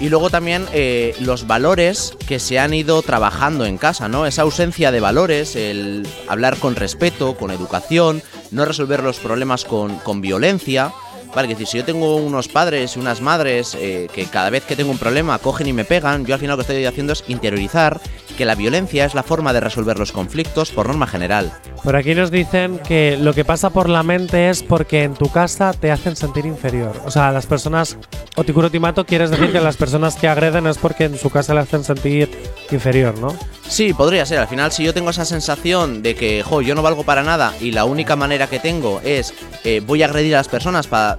[0.00, 4.24] Y luego también eh, los valores que se han ido trabajando en casa, ¿no?
[4.26, 9.96] Esa ausencia de valores, el hablar con respeto, con educación, no resolver los problemas con,
[9.98, 10.92] con violencia.
[11.35, 14.64] Vale, que decir, si yo tengo unos padres y unas madres eh, que cada vez
[14.64, 17.12] que tengo un problema cogen y me pegan, yo al final lo que estoy haciendo
[17.12, 18.01] es interiorizar
[18.37, 21.53] que la violencia es la forma de resolver los conflictos por norma general.
[21.83, 25.29] Por aquí nos dicen que lo que pasa por la mente es porque en tu
[25.31, 26.93] casa te hacen sentir inferior.
[27.05, 27.97] O sea, las personas.
[28.37, 31.61] Otikuro Timato, quieres decir que las personas que agreden es porque en su casa le
[31.61, 32.31] hacen sentir
[32.70, 33.35] inferior, ¿no?
[33.68, 34.38] Sí, podría ser.
[34.38, 37.54] Al final, si yo tengo esa sensación de que, jo, yo no valgo para nada
[37.60, 41.18] y la única manera que tengo es eh, voy a agredir a las personas para,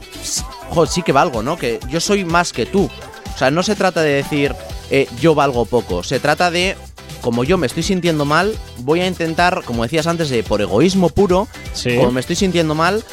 [0.70, 1.58] jo, sí que valgo, ¿no?
[1.58, 2.90] Que yo soy más que tú.
[3.34, 4.56] O sea, no se trata de decir
[4.90, 6.04] eh, yo valgo poco.
[6.04, 6.76] Se trata de,
[7.22, 11.10] como yo me estoy sintiendo mal, voy a intentar, como decías antes, de por egoísmo
[11.10, 11.96] puro, Sí.
[11.96, 13.04] como me estoy sintiendo mal.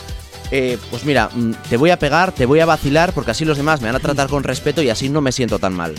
[0.53, 3.57] eh, pues mira, mm, te voy a pegar, te voy a vacilar, porque así los
[3.57, 5.93] demás me van a tratar con respeto y así no me siento tan mal.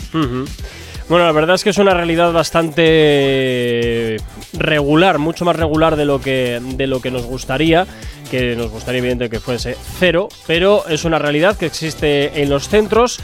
[1.08, 4.18] Bueno, la verdad es que es una realidad bastante
[4.52, 7.86] regular, mucho más regular de lo que, de lo que nos gustaría,
[8.30, 12.68] que nos gustaría evidentemente que fuese cero, pero es una realidad que existe en los
[12.68, 13.20] centros.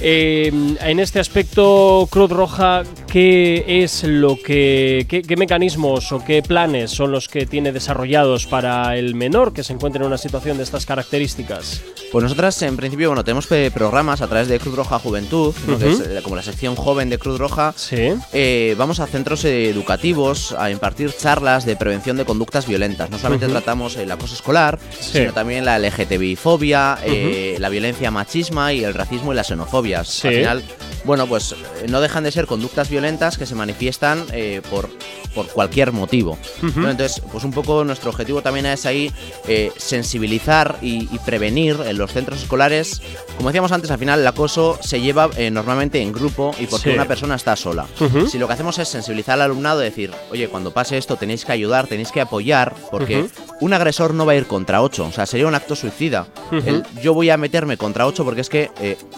[0.00, 6.42] Eh, en este aspecto, Cruz Roja, ¿qué es lo que, qué, qué mecanismos o qué
[6.42, 10.56] planes son los que tiene desarrollados para el menor que se encuentre en una situación
[10.58, 11.82] de estas características?
[12.12, 15.78] Pues nosotras, en principio, bueno, tenemos programas a través de Cruz Roja Juventud, ¿no?
[15.78, 16.02] que Ujú.
[16.02, 17.74] es eh, como la sección joven de Cruz Roja.
[17.76, 18.14] Sí.
[18.32, 23.10] Eh, vamos a centros educativos a impartir charlas de prevención de conductas violentas.
[23.10, 25.18] No solamente tratamos el acoso escolar, Sí.
[25.18, 30.08] sino también la LGTBI-fobia, eh, la violencia machisma y el racismo y las xenofobias.
[30.08, 30.28] Sí.
[30.28, 30.62] Al final,
[31.04, 34.88] bueno, pues eh, no dejan de ser conductas violentas que se manifiestan eh, por,
[35.34, 36.38] por cualquier motivo.
[36.62, 39.12] Entonces, pues un poco nuestro objetivo también es ahí
[39.46, 43.02] eh, sensibilizar y, y prevenir en los centros escolares.
[43.36, 46.90] Como decíamos antes, al final el acoso se lleva eh, normalmente en grupo y porque
[46.90, 46.94] Sí.
[46.94, 47.86] una persona está sola.
[48.00, 48.26] Ujú.
[48.28, 51.52] Si lo que hacemos es sensibilizar al alumnado, decir, oye, cuando pase esto tenéis que
[51.52, 53.26] ayudar, tenéis que apoyar, porque
[53.60, 56.26] un agresor no va a ir contra ocho, o sea, sería un acto suicida.
[56.52, 58.70] El yo voy a meterme contra ocho porque es que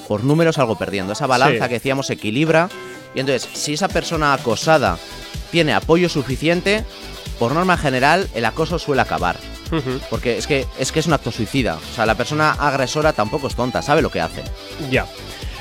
[0.09, 1.13] por números salgo perdiendo.
[1.13, 1.70] Esa balanza Sí.
[1.71, 2.69] Que decíamos equilibra
[3.15, 4.99] y entonces, si esa persona acosada
[5.51, 6.85] tiene apoyo suficiente,
[7.39, 9.37] por norma general el acoso suele acabar.
[10.11, 11.77] Porque es que, es que es un acto suicida.
[11.77, 14.43] O sea, la persona agresora tampoco es tonta, sabe lo que hace.
[14.91, 15.07] Ya.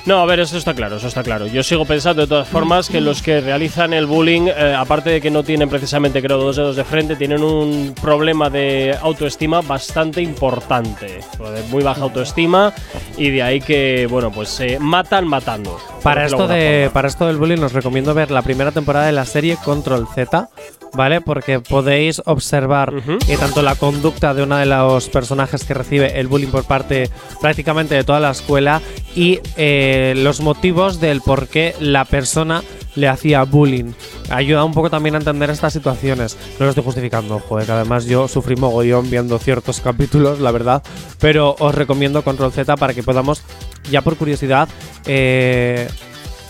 [0.10, 1.45] No, a ver, eso está claro, eso está claro.
[1.45, 5.22] Yo sigo pensando de todas formas que los que realizan el bullying, eh, aparte de
[5.22, 10.20] que no tienen precisamente, creo, dos dedos de frente, tienen un problema de autoestima bastante
[10.24, 11.20] importante.
[11.38, 12.74] De muy baja autoestima
[13.18, 15.78] y de ahí que, bueno, pues se matan matando.
[16.01, 19.26] Para esto, de para esto del bullying os recomiendo ver la primera temporada de la
[19.26, 20.49] serie Control Z,
[20.93, 21.21] ¿vale?
[21.21, 22.93] Porque podéis observar
[23.39, 27.09] tanto la conducta de uno de los personajes que recibe el bullying por parte
[27.41, 28.81] prácticamente de toda la escuela
[29.15, 32.63] y eh, los motivos del por qué la persona
[32.95, 33.93] le hacía bullying.
[34.29, 36.37] Ayuda un poco también a entender estas situaciones.
[36.59, 40.83] No lo estoy justificando, joder, que además yo sufrí mogollón viendo ciertos capítulos, la verdad.
[41.19, 43.41] Pero os recomiendo Control Z para que podamos,
[43.89, 44.67] ya por curiosidad,
[45.05, 45.87] eh,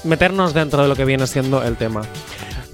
[0.03, 2.01] meternos dentro de lo que viene siendo el tema.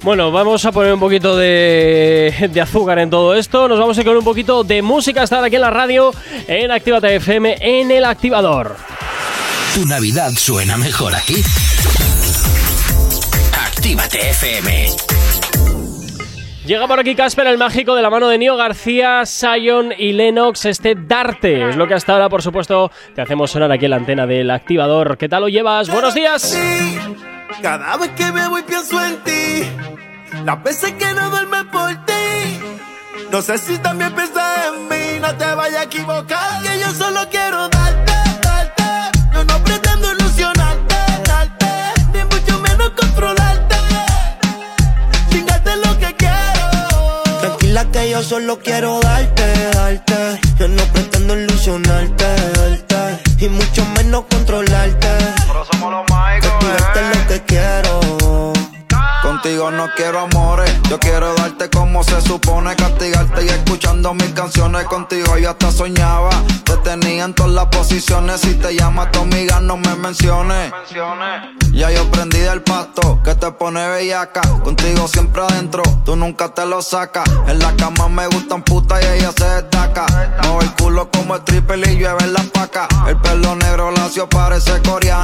[0.05, 3.67] Bueno, vamos a poner un poquito de, de azúcar en todo esto.
[3.67, 5.23] Nos vamos a ir con un poquito de música.
[5.23, 6.13] Estar aquí en la radio,
[6.47, 8.75] en Actívate FM, en el activador.
[9.73, 11.41] Tu Navidad suena mejor aquí.
[13.65, 14.89] Actívate FM.
[16.67, 20.65] Llega por aquí Casper el mágico de la mano de Nio García, Sion y Lennox.
[20.65, 23.97] Este Darte es lo que hasta ahora, por supuesto, te hacemos sonar aquí en la
[23.97, 25.17] antena del activador.
[25.17, 25.89] ¿Qué tal lo llevas?
[25.89, 26.55] ¡Buenos días!
[27.61, 29.63] Cada vez que me voy pienso en ti.
[30.43, 32.59] Las veces que no duerme por ti.
[33.31, 35.19] No sé si también piensas en mí.
[35.21, 36.61] No te vayas a equivocar.
[36.61, 38.83] Que yo solo quiero darte, darte.
[39.33, 40.95] Yo no pretendo ilusionarte,
[41.25, 41.67] darte.
[42.13, 43.75] Ni mucho menos controlarte.
[45.29, 47.23] Chingarte lo que quiero.
[47.41, 50.39] Tranquila que yo solo quiero darte, darte.
[50.59, 53.45] Yo no pretendo ilusionarte, darte.
[53.45, 55.07] Y mucho menos controlarte.
[55.47, 56.14] Pero somos los
[59.45, 64.85] Contigo no quiero amores, yo quiero darte como se supone, castigarte y escuchando mis canciones
[64.85, 66.31] contigo yo hasta soñaba.
[66.63, 70.73] Te tenía en todas las posiciones, si te llama tu amiga no me menciones.
[71.71, 76.65] Ya yo prendí del pasto, que te pone bellaca, contigo siempre adentro, tú nunca te
[76.65, 77.29] lo sacas.
[77.47, 80.07] En la cama me gustan putas y ella se destaca.
[80.41, 82.87] Mueve el culo como el triple y llueve en la paca.
[83.07, 85.14] El pelo negro lacio parece coreana.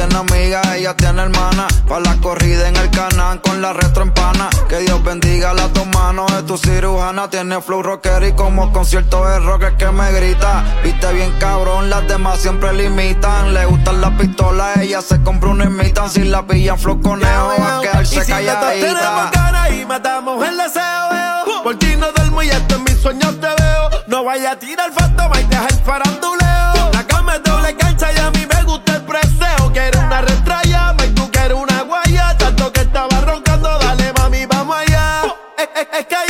[0.00, 1.66] Tiene amiga, ella tiene hermana.
[1.86, 4.48] Pa' la corrida en el canal con la retro en pana.
[4.66, 7.28] Que Dios bendiga las dos manos de tu cirujana.
[7.28, 10.64] Tiene flow rocker y como concierto de rock es que me grita.
[10.82, 13.52] Viste bien cabrón, las demás siempre limitan.
[13.52, 16.08] Le gustan las pistolas, ella se compra una imitan.
[16.08, 19.30] Si la pillan flow conejo, va a quedarse Y si dos tenemos calladita.
[19.34, 21.62] ganas y matamos el deseo, veo.
[21.62, 23.90] Por ti no duermo y hasta en mis sueños te veo.
[24.06, 26.90] No vaya a tirar fantoma y deja el faranduleo.
[26.90, 28.46] La cama es doble cancha y a mí
[35.92, 36.29] Es, es- es que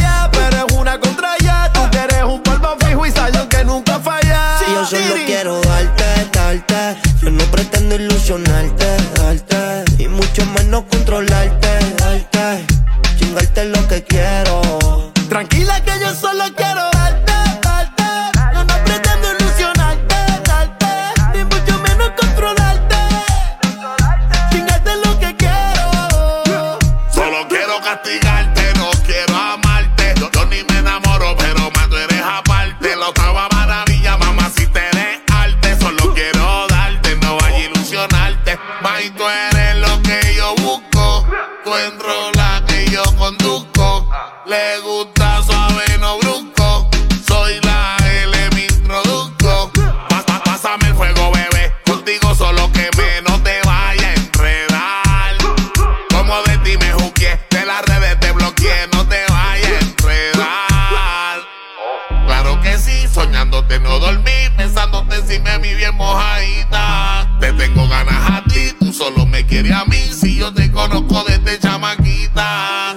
[69.51, 72.95] quieres a mí, si yo te conozco desde chamaquita.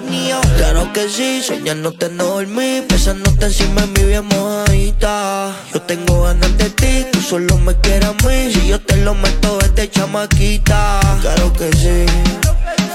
[0.57, 5.51] Claro que sí, soñándote no dormí, besándote encima de mi bien mojadita.
[5.73, 9.15] Yo tengo ganas de ti, tú solo me quieres a mí, si yo te lo
[9.15, 10.99] meto desde chamaquita.
[11.21, 12.05] Claro que sí,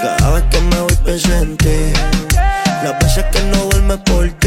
[0.00, 1.92] cada vez que me voy pienso en ti.
[2.84, 4.37] Las veces que no duermes por ti.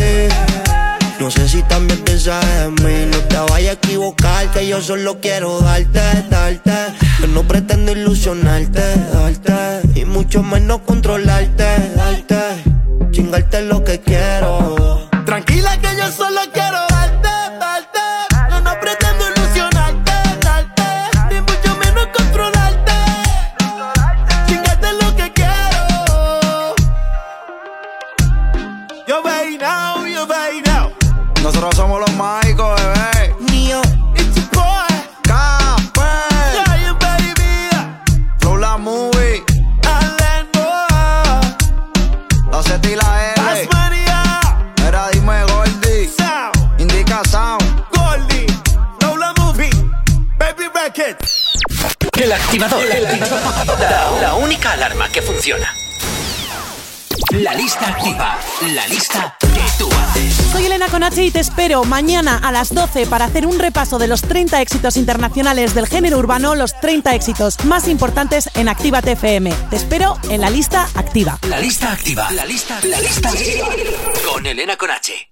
[1.31, 5.21] No sé si también piensas en mí, no te vayas a equivocar, que yo solo
[5.21, 6.73] quiero darte, darte.
[7.21, 8.81] Yo no pretendo ilusionarte,
[9.13, 9.97] darte.
[9.97, 12.35] Y mucho menos controlarte, darte.
[13.11, 15.09] Chingarte lo que quiero.
[15.25, 16.30] Tranquila que yo solo
[52.31, 52.85] El activador.
[52.87, 55.75] La, la única alarma que funciona.
[57.31, 58.39] La lista activa.
[58.73, 60.33] La lista que tú haces.
[60.53, 64.07] Soy Elena Conache y te espero mañana a las 12 para hacer un repaso de
[64.07, 69.51] los 30 éxitos internacionales del género urbano, los 30 éxitos más importantes en Actívate FM.
[69.69, 71.37] Te espero en la lista activa.
[71.49, 72.31] La lista activa.
[72.31, 73.29] La lista, la lista
[74.25, 75.31] con Elena Conache.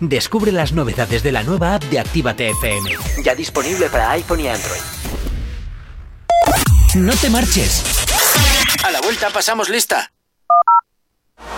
[0.00, 2.90] Descubre las novedades de la nueva app de Actívate FM.
[3.22, 4.80] Ya disponible para iPhone y Android.
[6.94, 7.84] No te marches.
[8.82, 10.10] A la vuelta pasamos lista.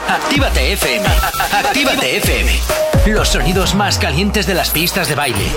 [0.09, 1.07] Actívate FM.
[1.53, 2.61] Actívate FM.
[3.07, 5.53] Los sonidos más calientes de las pistas de baile.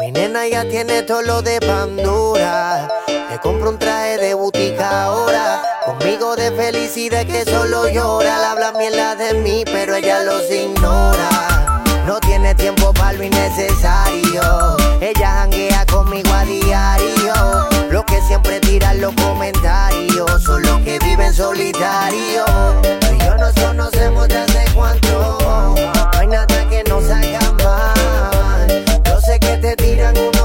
[0.00, 2.88] Mi nena ya tiene todo lo de Pandora.
[3.30, 5.67] Le compro un traje de butica ahora.
[5.88, 8.36] Conmigo de felicidad que solo llora.
[8.36, 11.82] Le habla mierda de mí, pero ella los ignora.
[12.06, 14.76] No tiene tiempo para lo innecesario.
[15.00, 17.32] Ella janguea conmigo a diario.
[17.88, 22.44] Lo que siempre tiran los comentarios son los que viven solitario.
[22.82, 25.38] Tú y yo nos conocemos de hace cuánto.
[26.12, 28.84] No hay nada que nos haga mal.
[29.06, 30.37] Yo sé que te tiran unos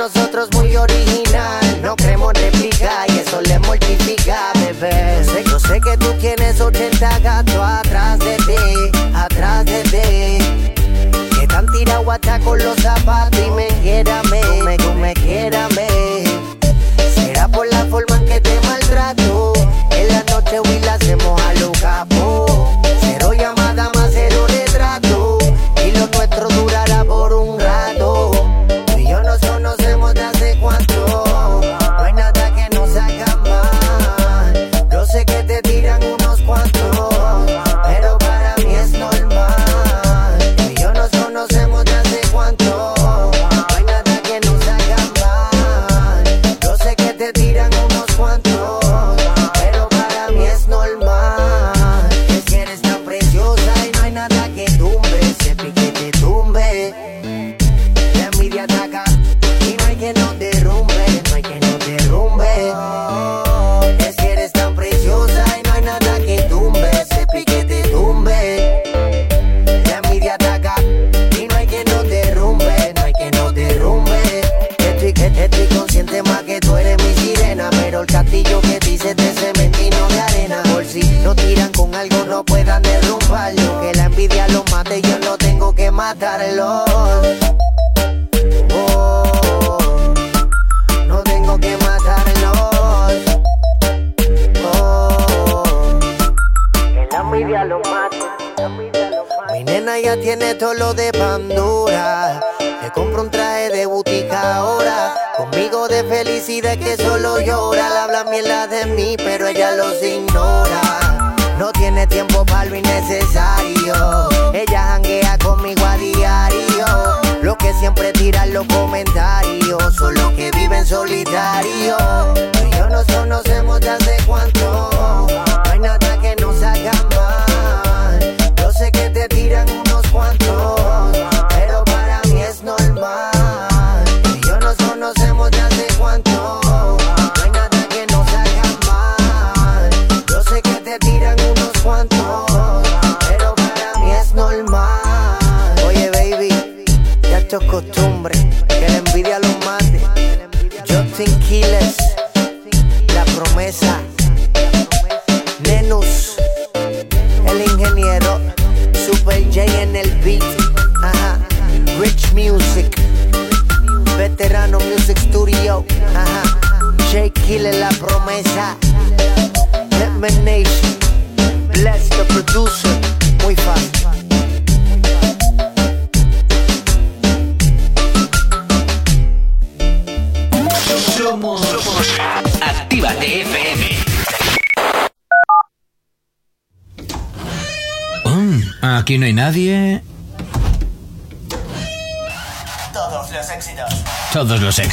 [0.00, 5.22] nosotros muy original, no creemos réplica y eso le mortifica, bebé.
[5.22, 11.38] Sé, yo sé que tú tienes 80 gatos atrás de ti, atrás de ti.
[11.38, 13.69] Que tan tirado hasta con los zapatos y me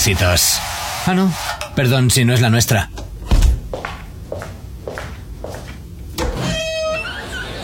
[0.07, 0.59] éxitos.
[1.05, 1.33] Ah, no.
[1.75, 2.89] Perdón si no es la nuestra.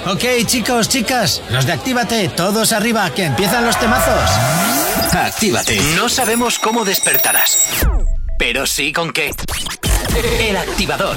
[0.05, 4.29] Ok, chicos, chicas, los de Actívate, todos arriba, que empiezan los temazos.
[5.13, 5.79] Actívate.
[5.95, 7.85] No sabemos cómo despertarás,
[8.37, 9.31] pero sí con qué.
[10.41, 11.15] El activador.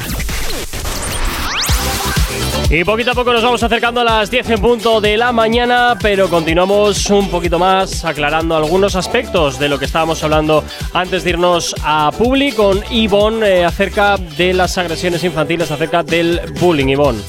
[2.69, 5.97] Y poquito a poco nos vamos acercando a las 10 en punto de la mañana,
[6.03, 10.65] pero continuamos un poquito más aclarando algunos aspectos de lo que estábamos hablando
[10.97, 16.41] antes de irnos a Publi con Ivonne eh, acerca de las agresiones infantiles, acerca del
[16.59, 17.21] bullying, Ivonne.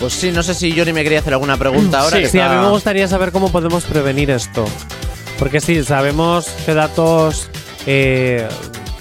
[0.00, 2.18] Pues sí, no sé si Johnny me quería hacer alguna pregunta ahora.
[2.18, 4.64] que Sí, a mí me gustaría saber cómo podemos prevenir esto.
[5.38, 7.48] Porque sí, sabemos qué datos
[7.86, 8.48] eh,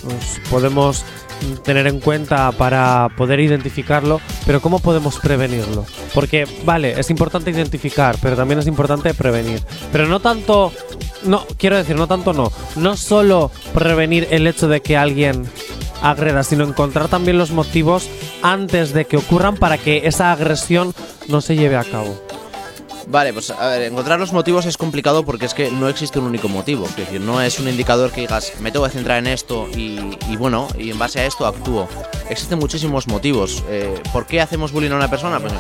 [0.04, 1.04] pues, podemos
[1.64, 5.86] tener en cuenta para poder identificarlo, pero ¿cómo podemos prevenirlo?
[6.14, 9.62] Porque, vale, es importante identificar, pero también es importante prevenir.
[9.92, 10.72] Pero no tanto,
[11.24, 15.46] no, quiero decir, no tanto no, no solo prevenir el hecho de que alguien
[16.02, 18.10] agreda, sino encontrar también los motivos
[18.42, 20.94] antes de que ocurran para que esa agresión
[21.28, 22.22] no se lleve a cabo.
[23.08, 26.26] Vale, pues a ver, encontrar los motivos es complicado porque es que no existe un
[26.26, 26.86] único motivo.
[26.86, 30.36] Es decir, no es un indicador que digas, me tengo que centrar en esto y,
[30.38, 31.88] bueno, y en base a esto actúo.
[32.30, 33.64] Existen muchísimos motivos.
[33.70, 35.40] Eh, ¿Por qué hacemos bullying a una persona?
[35.40, 35.54] Pues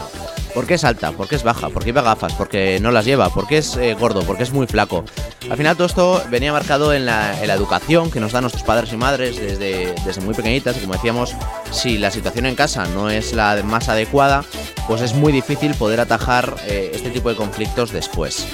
[0.54, 1.12] ¿por qué es alta?
[1.12, 1.70] ¿Por qué es baja?
[1.70, 2.34] ¿Por qué lleva gafas?
[2.34, 3.30] ¿Por qué no las lleva?
[3.30, 4.24] ¿Por qué es eh, gordo?
[4.24, 5.04] ¿Por qué es muy flaco?
[5.50, 8.98] Al final todo esto venía marcado en la, educación que nos dan nuestros padres y
[8.98, 11.36] madres desde, desde muy pequeñitas y como decíamos,
[11.72, 14.44] si la situación en casa no es la más adecuada,
[14.88, 18.48] pues es muy difícil poder atajar eh, este tipo de conflictos después.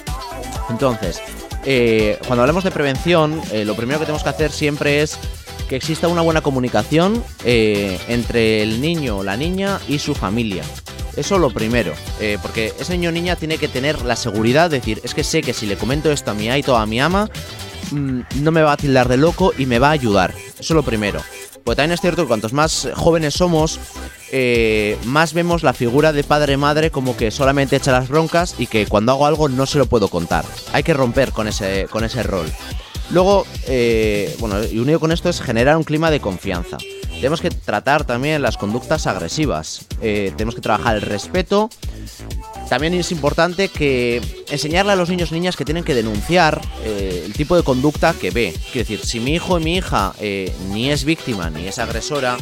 [0.70, 1.22] Entonces,
[1.66, 5.18] eh, cuando hablamos de prevención, lo primero que tenemos que hacer siempre es
[5.70, 10.64] que exista una buena comunicación eh, entre el niño o la niña y su familia.
[11.16, 14.80] Eso lo primero, eh, porque ese niño o niña tiene que tener la seguridad de
[14.80, 17.00] decir, es que sé que si le comento esto a mi aito o a mi
[17.00, 17.30] ama,
[17.92, 20.34] mm, no me va a tildar de loco y me va a ayudar.
[20.60, 21.22] Eso es lo primero.
[21.64, 23.80] Pues también es cierto que cuantos más jóvenes somos,
[24.32, 28.88] eh, más vemos la figura de padre-madre como que solamente echa las broncas y que
[28.88, 30.46] cuando hago algo no se lo puedo contar.
[30.74, 32.48] Hay que romper con ese, con ese rol.
[33.12, 36.78] Luego, eh, bueno, y unido con esto es generar un clima de confianza.
[37.20, 39.86] Tenemos que tratar también las conductas agresivas.
[40.02, 41.70] Eh, tenemos que trabajar el respeto.
[42.70, 47.24] También es importante que enseñarle a los niños y niñas que tienen que denunciar eh,
[47.26, 48.54] el tipo de conducta que ve.
[48.72, 52.38] Quiero decir, si mi hijo y mi hija eh, ni es víctima ni es agresora,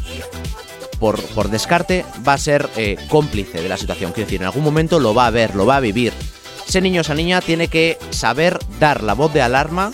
[0.99, 2.70] por, descarte va a ser
[3.09, 4.11] cómplice de la situación.
[4.11, 6.13] Quiero decir, en algún momento lo va a ver, lo va a vivir.
[6.68, 9.91] Ese niño o esa niña tiene que saber dar la voz de alarma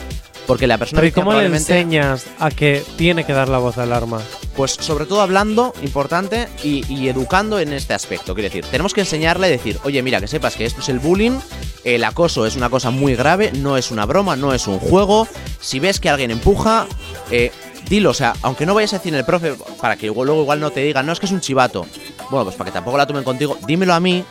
[0.48, 3.58] porque la persona Pero ¿y cómo le probablemente- enseñas a que tiene que dar la
[3.58, 4.22] voz de alarma?
[4.56, 8.34] Pues sobre todo hablando, importante, y, y educando en este aspecto.
[8.36, 11.00] Quiero decir, tenemos que enseñarle a decir, oye, mira, que sepas que esto es el
[11.00, 11.40] bullying,
[11.84, 15.28] el acoso es una cosa muy grave, no es una broma, no es un juego.
[15.60, 16.86] Si ves que alguien empuja,
[17.32, 17.52] eh,
[17.90, 20.70] dilo, o sea, aunque no vayas a decir el profe, para que luego igual no
[20.72, 21.86] te digan, no, es que es un chivato.
[22.30, 24.24] Bueno, pues para que tampoco la tomen contigo, dímelo a mí,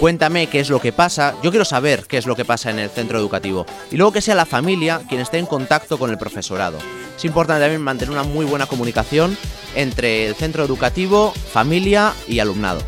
[0.00, 1.34] cuéntame qué es lo que pasa.
[1.42, 3.66] Yo quiero saber qué es lo que pasa en el centro educativo.
[3.90, 6.78] Y luego que sea la familia quien esté en contacto con el profesorado.
[7.16, 9.36] Es importante también mantener una muy buena comunicación
[9.74, 12.80] entre el centro educativo, familia y alumnado.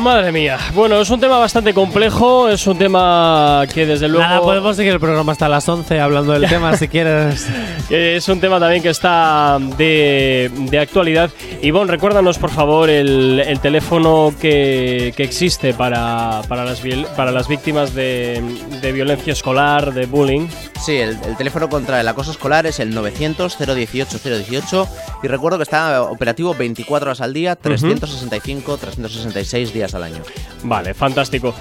[0.00, 0.58] Madre mía.
[0.74, 4.26] Bueno, es un tema bastante complejo, es un tema que desde luego...
[4.26, 7.46] Nada, podemos seguir el programa hasta las 11 hablando del tema si quieres.
[7.90, 11.28] Es un tema también que está de, de actualidad.
[11.60, 16.80] Ivonne, recuérdanos por favor el, el teléfono que, que existe para, para, las,
[17.16, 18.40] para las víctimas de,
[18.80, 20.46] de violencia escolar, de bullying.
[20.80, 24.88] Sí, el, el teléfono contra el acoso escolar es el 900-018-018
[25.24, 30.22] y recuerdo que está operativo 24 horas al día, 365-366 días al año.
[30.62, 31.54] Vale, fantástico.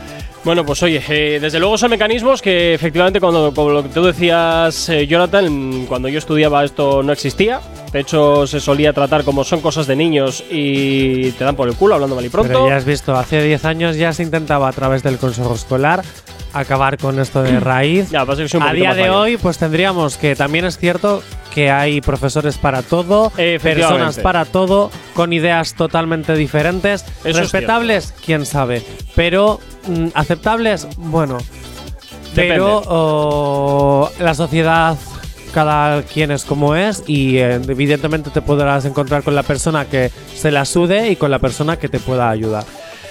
[0.44, 4.04] Bueno, pues oye, eh, desde luego son mecanismos que efectivamente, cuando, como lo que tú
[4.04, 7.60] decías, eh, Jonathan, cuando yo estudiaba esto no existía.
[7.92, 11.76] De hecho, se solía tratar como son cosas de niños y te dan por el
[11.76, 12.54] culo hablando mal y pronto.
[12.54, 16.04] Pero ya has visto, hace 10 años ya se intentaba a través del consejo escolar
[16.54, 18.10] acabar con esto de raíz.
[18.10, 21.22] Ya, pasa que soy un a día de hoy, pues tendríamos que también es cierto
[21.54, 23.32] que hay profesores para todo,
[23.62, 27.06] personas para todo, con ideas totalmente diferentes.
[27.24, 28.84] es Respetables, quién sabe.
[29.16, 31.38] Pero mm, aceptables, bueno.
[32.36, 32.54] Depende.
[32.54, 34.96] Pero oh, la sociedad,
[35.54, 40.12] cada quien es como es, y eh, evidentemente te podrás encontrar con la persona que
[40.36, 42.66] se la sude y con la persona que te pueda ayudar.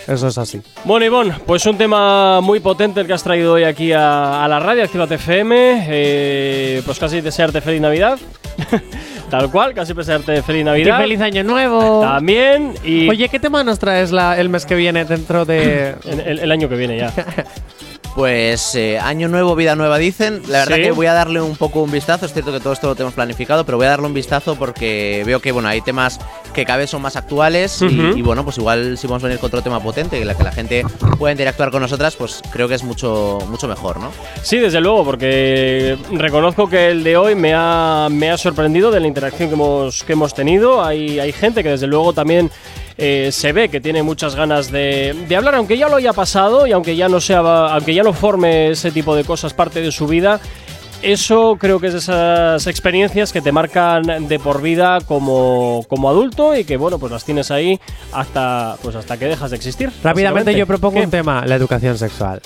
[0.08, 0.60] Eso es así.
[0.84, 4.48] Bueno, Ivonne, pues un tema muy potente el que has traído hoy aquí a, a
[4.48, 5.86] la radio, Actívate FM.
[5.88, 8.18] Eh, pues casi desearte feliz Navidad.
[9.30, 10.98] Tal cual, casi desearte feliz Navidad.
[10.98, 12.00] ¡Y feliz año nuevo!
[12.00, 12.72] También.
[12.82, 15.94] Y Oye, ¿qué tema nos traes la- el mes que viene dentro de...?
[16.06, 17.12] el, el- el año que viene ya.
[18.14, 20.42] Pues eh, año nuevo, vida nueva dicen.
[20.48, 20.82] La verdad Sí.
[20.82, 22.26] que voy a darle un poco un vistazo.
[22.26, 25.22] Es cierto que todo esto lo tenemos planificado, pero voy a darle un vistazo porque
[25.24, 26.18] veo que bueno hay temas
[26.52, 29.48] que cada vez son más actuales y- bueno pues igual si vamos a venir con
[29.48, 30.84] otro tema potente que la que la gente
[31.18, 34.10] pueda interactuar con nosotras, pues creo que es mucho mucho mejor, ¿no?
[34.42, 38.98] Sí, desde luego, porque reconozco que el de hoy me ha, me ha sorprendido de
[39.00, 40.82] la interacción que hemos, que hemos tenido.
[40.84, 42.50] Hay, hay gente que desde luego también
[42.98, 46.66] eh, se ve que tiene muchas ganas de, de hablar, aunque ya lo haya pasado
[46.66, 49.92] y aunque ya no sea, aunque ya no forme ese tipo de cosas parte de
[49.92, 50.40] su vida.
[51.00, 56.10] Eso creo que es de esas experiencias que te marcan de por vida como, como
[56.10, 57.78] adulto y que bueno, pues las tienes ahí
[58.12, 59.92] hasta pues hasta que dejas de existir.
[60.02, 61.04] Rápidamente yo propongo ¿Qué?
[61.04, 62.42] un tema, la educación sexual.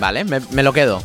[0.00, 1.00] Vale, me, me lo quedo.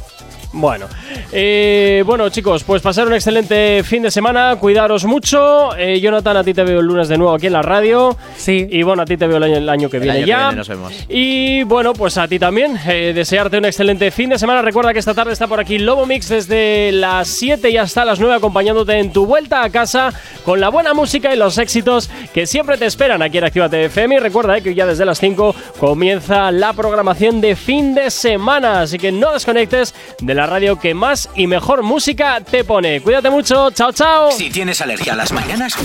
[0.53, 0.87] Bueno,
[1.31, 5.75] eh, bueno chicos, pues pasar un excelente fin de semana, cuidaros mucho.
[5.77, 8.17] Eh, Jonathan, a ti te veo el lunes de nuevo aquí en la radio.
[8.35, 8.67] Sí.
[8.69, 10.29] Y bueno, a ti te veo el año, el año que El viene año que
[10.29, 10.37] ya.
[10.47, 10.93] viene nos vemos.
[11.07, 14.61] Y bueno, pues a ti también, eh, desearte un excelente fin de semana.
[14.61, 18.19] Recuerda que esta tarde está por aquí Lobo Mix desde las 7 y hasta las
[18.19, 22.45] 9 acompañándote en tu vuelta a casa con la buena música y los éxitos que
[22.45, 24.15] siempre te esperan aquí en Actívate FM.
[24.15, 28.81] Y recuerda eh, que ya desde las 5 comienza la programación de fin de semana,
[28.81, 33.01] así que no desconectes de la radio que más y mejor música te pone.
[33.01, 34.31] Cuídate mucho, chao, chao.
[34.31, 35.75] Si tienes alergia a las mañanas,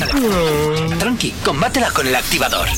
[0.99, 2.69] tranqui, combátela con el activador.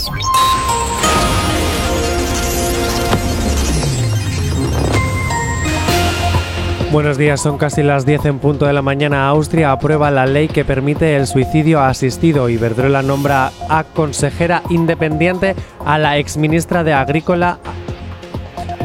[6.91, 9.29] Buenos días, son casi las 10 en punto de la mañana.
[9.29, 12.49] Austria aprueba la ley que permite el suicidio asistido.
[12.49, 15.55] Iberdrola nombra a consejera independiente
[15.85, 17.59] a la exministra de Agrícola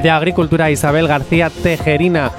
[0.04, 2.30] de Agricultura Isabel García Tejerina.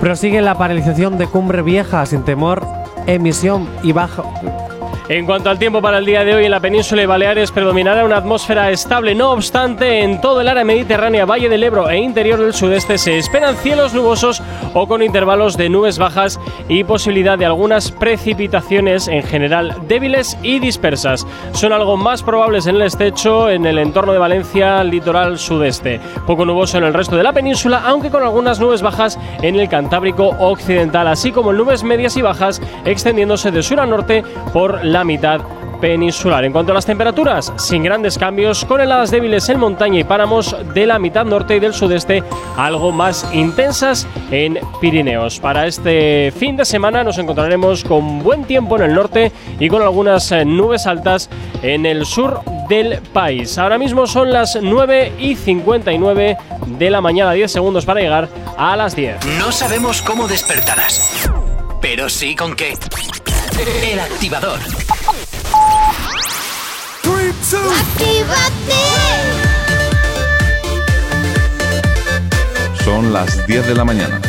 [0.00, 2.66] Prosigue la paralización de Cumbre Vieja sin temor,
[3.06, 4.65] emisión y bajo.
[5.08, 8.04] En cuanto al tiempo para el día de hoy en la península y Baleares predominará
[8.04, 9.14] una atmósfera estable.
[9.14, 13.16] No obstante, en todo el área mediterránea, Valle del Ebro e interior del sudeste se
[13.16, 14.42] esperan cielos nubosos
[14.74, 20.58] o con intervalos de nubes bajas y posibilidad de algunas precipitaciones en general débiles y
[20.58, 21.24] dispersas.
[21.52, 26.00] Son algo más probables en el estrecho, en el entorno de Valencia, litoral sudeste.
[26.26, 29.68] Poco nuboso en el resto de la península, aunque con algunas nubes bajas en el
[29.68, 34.95] Cantábrico occidental, así como nubes medias y bajas extendiéndose de sur a norte por la
[35.04, 35.40] mitad
[35.80, 36.44] peninsular.
[36.44, 40.56] En cuanto a las temperaturas, sin grandes cambios, con heladas débiles en montaña y páramos
[40.74, 42.22] de la mitad norte y del sudeste,
[42.56, 45.38] algo más intensas en Pirineos.
[45.38, 49.82] Para este fin de semana nos encontraremos con buen tiempo en el norte y con
[49.82, 51.28] algunas eh, nubes altas
[51.62, 53.58] en el sur del país.
[53.58, 56.36] Ahora mismo son las 9 y 59
[56.66, 59.24] de la mañana, 10 segundos para llegar a las 10.
[59.38, 61.30] No sabemos cómo despertarás,
[61.80, 62.74] pero sí con qué.
[63.58, 64.60] El activador.
[72.84, 74.20] Son las 10 de la mañana.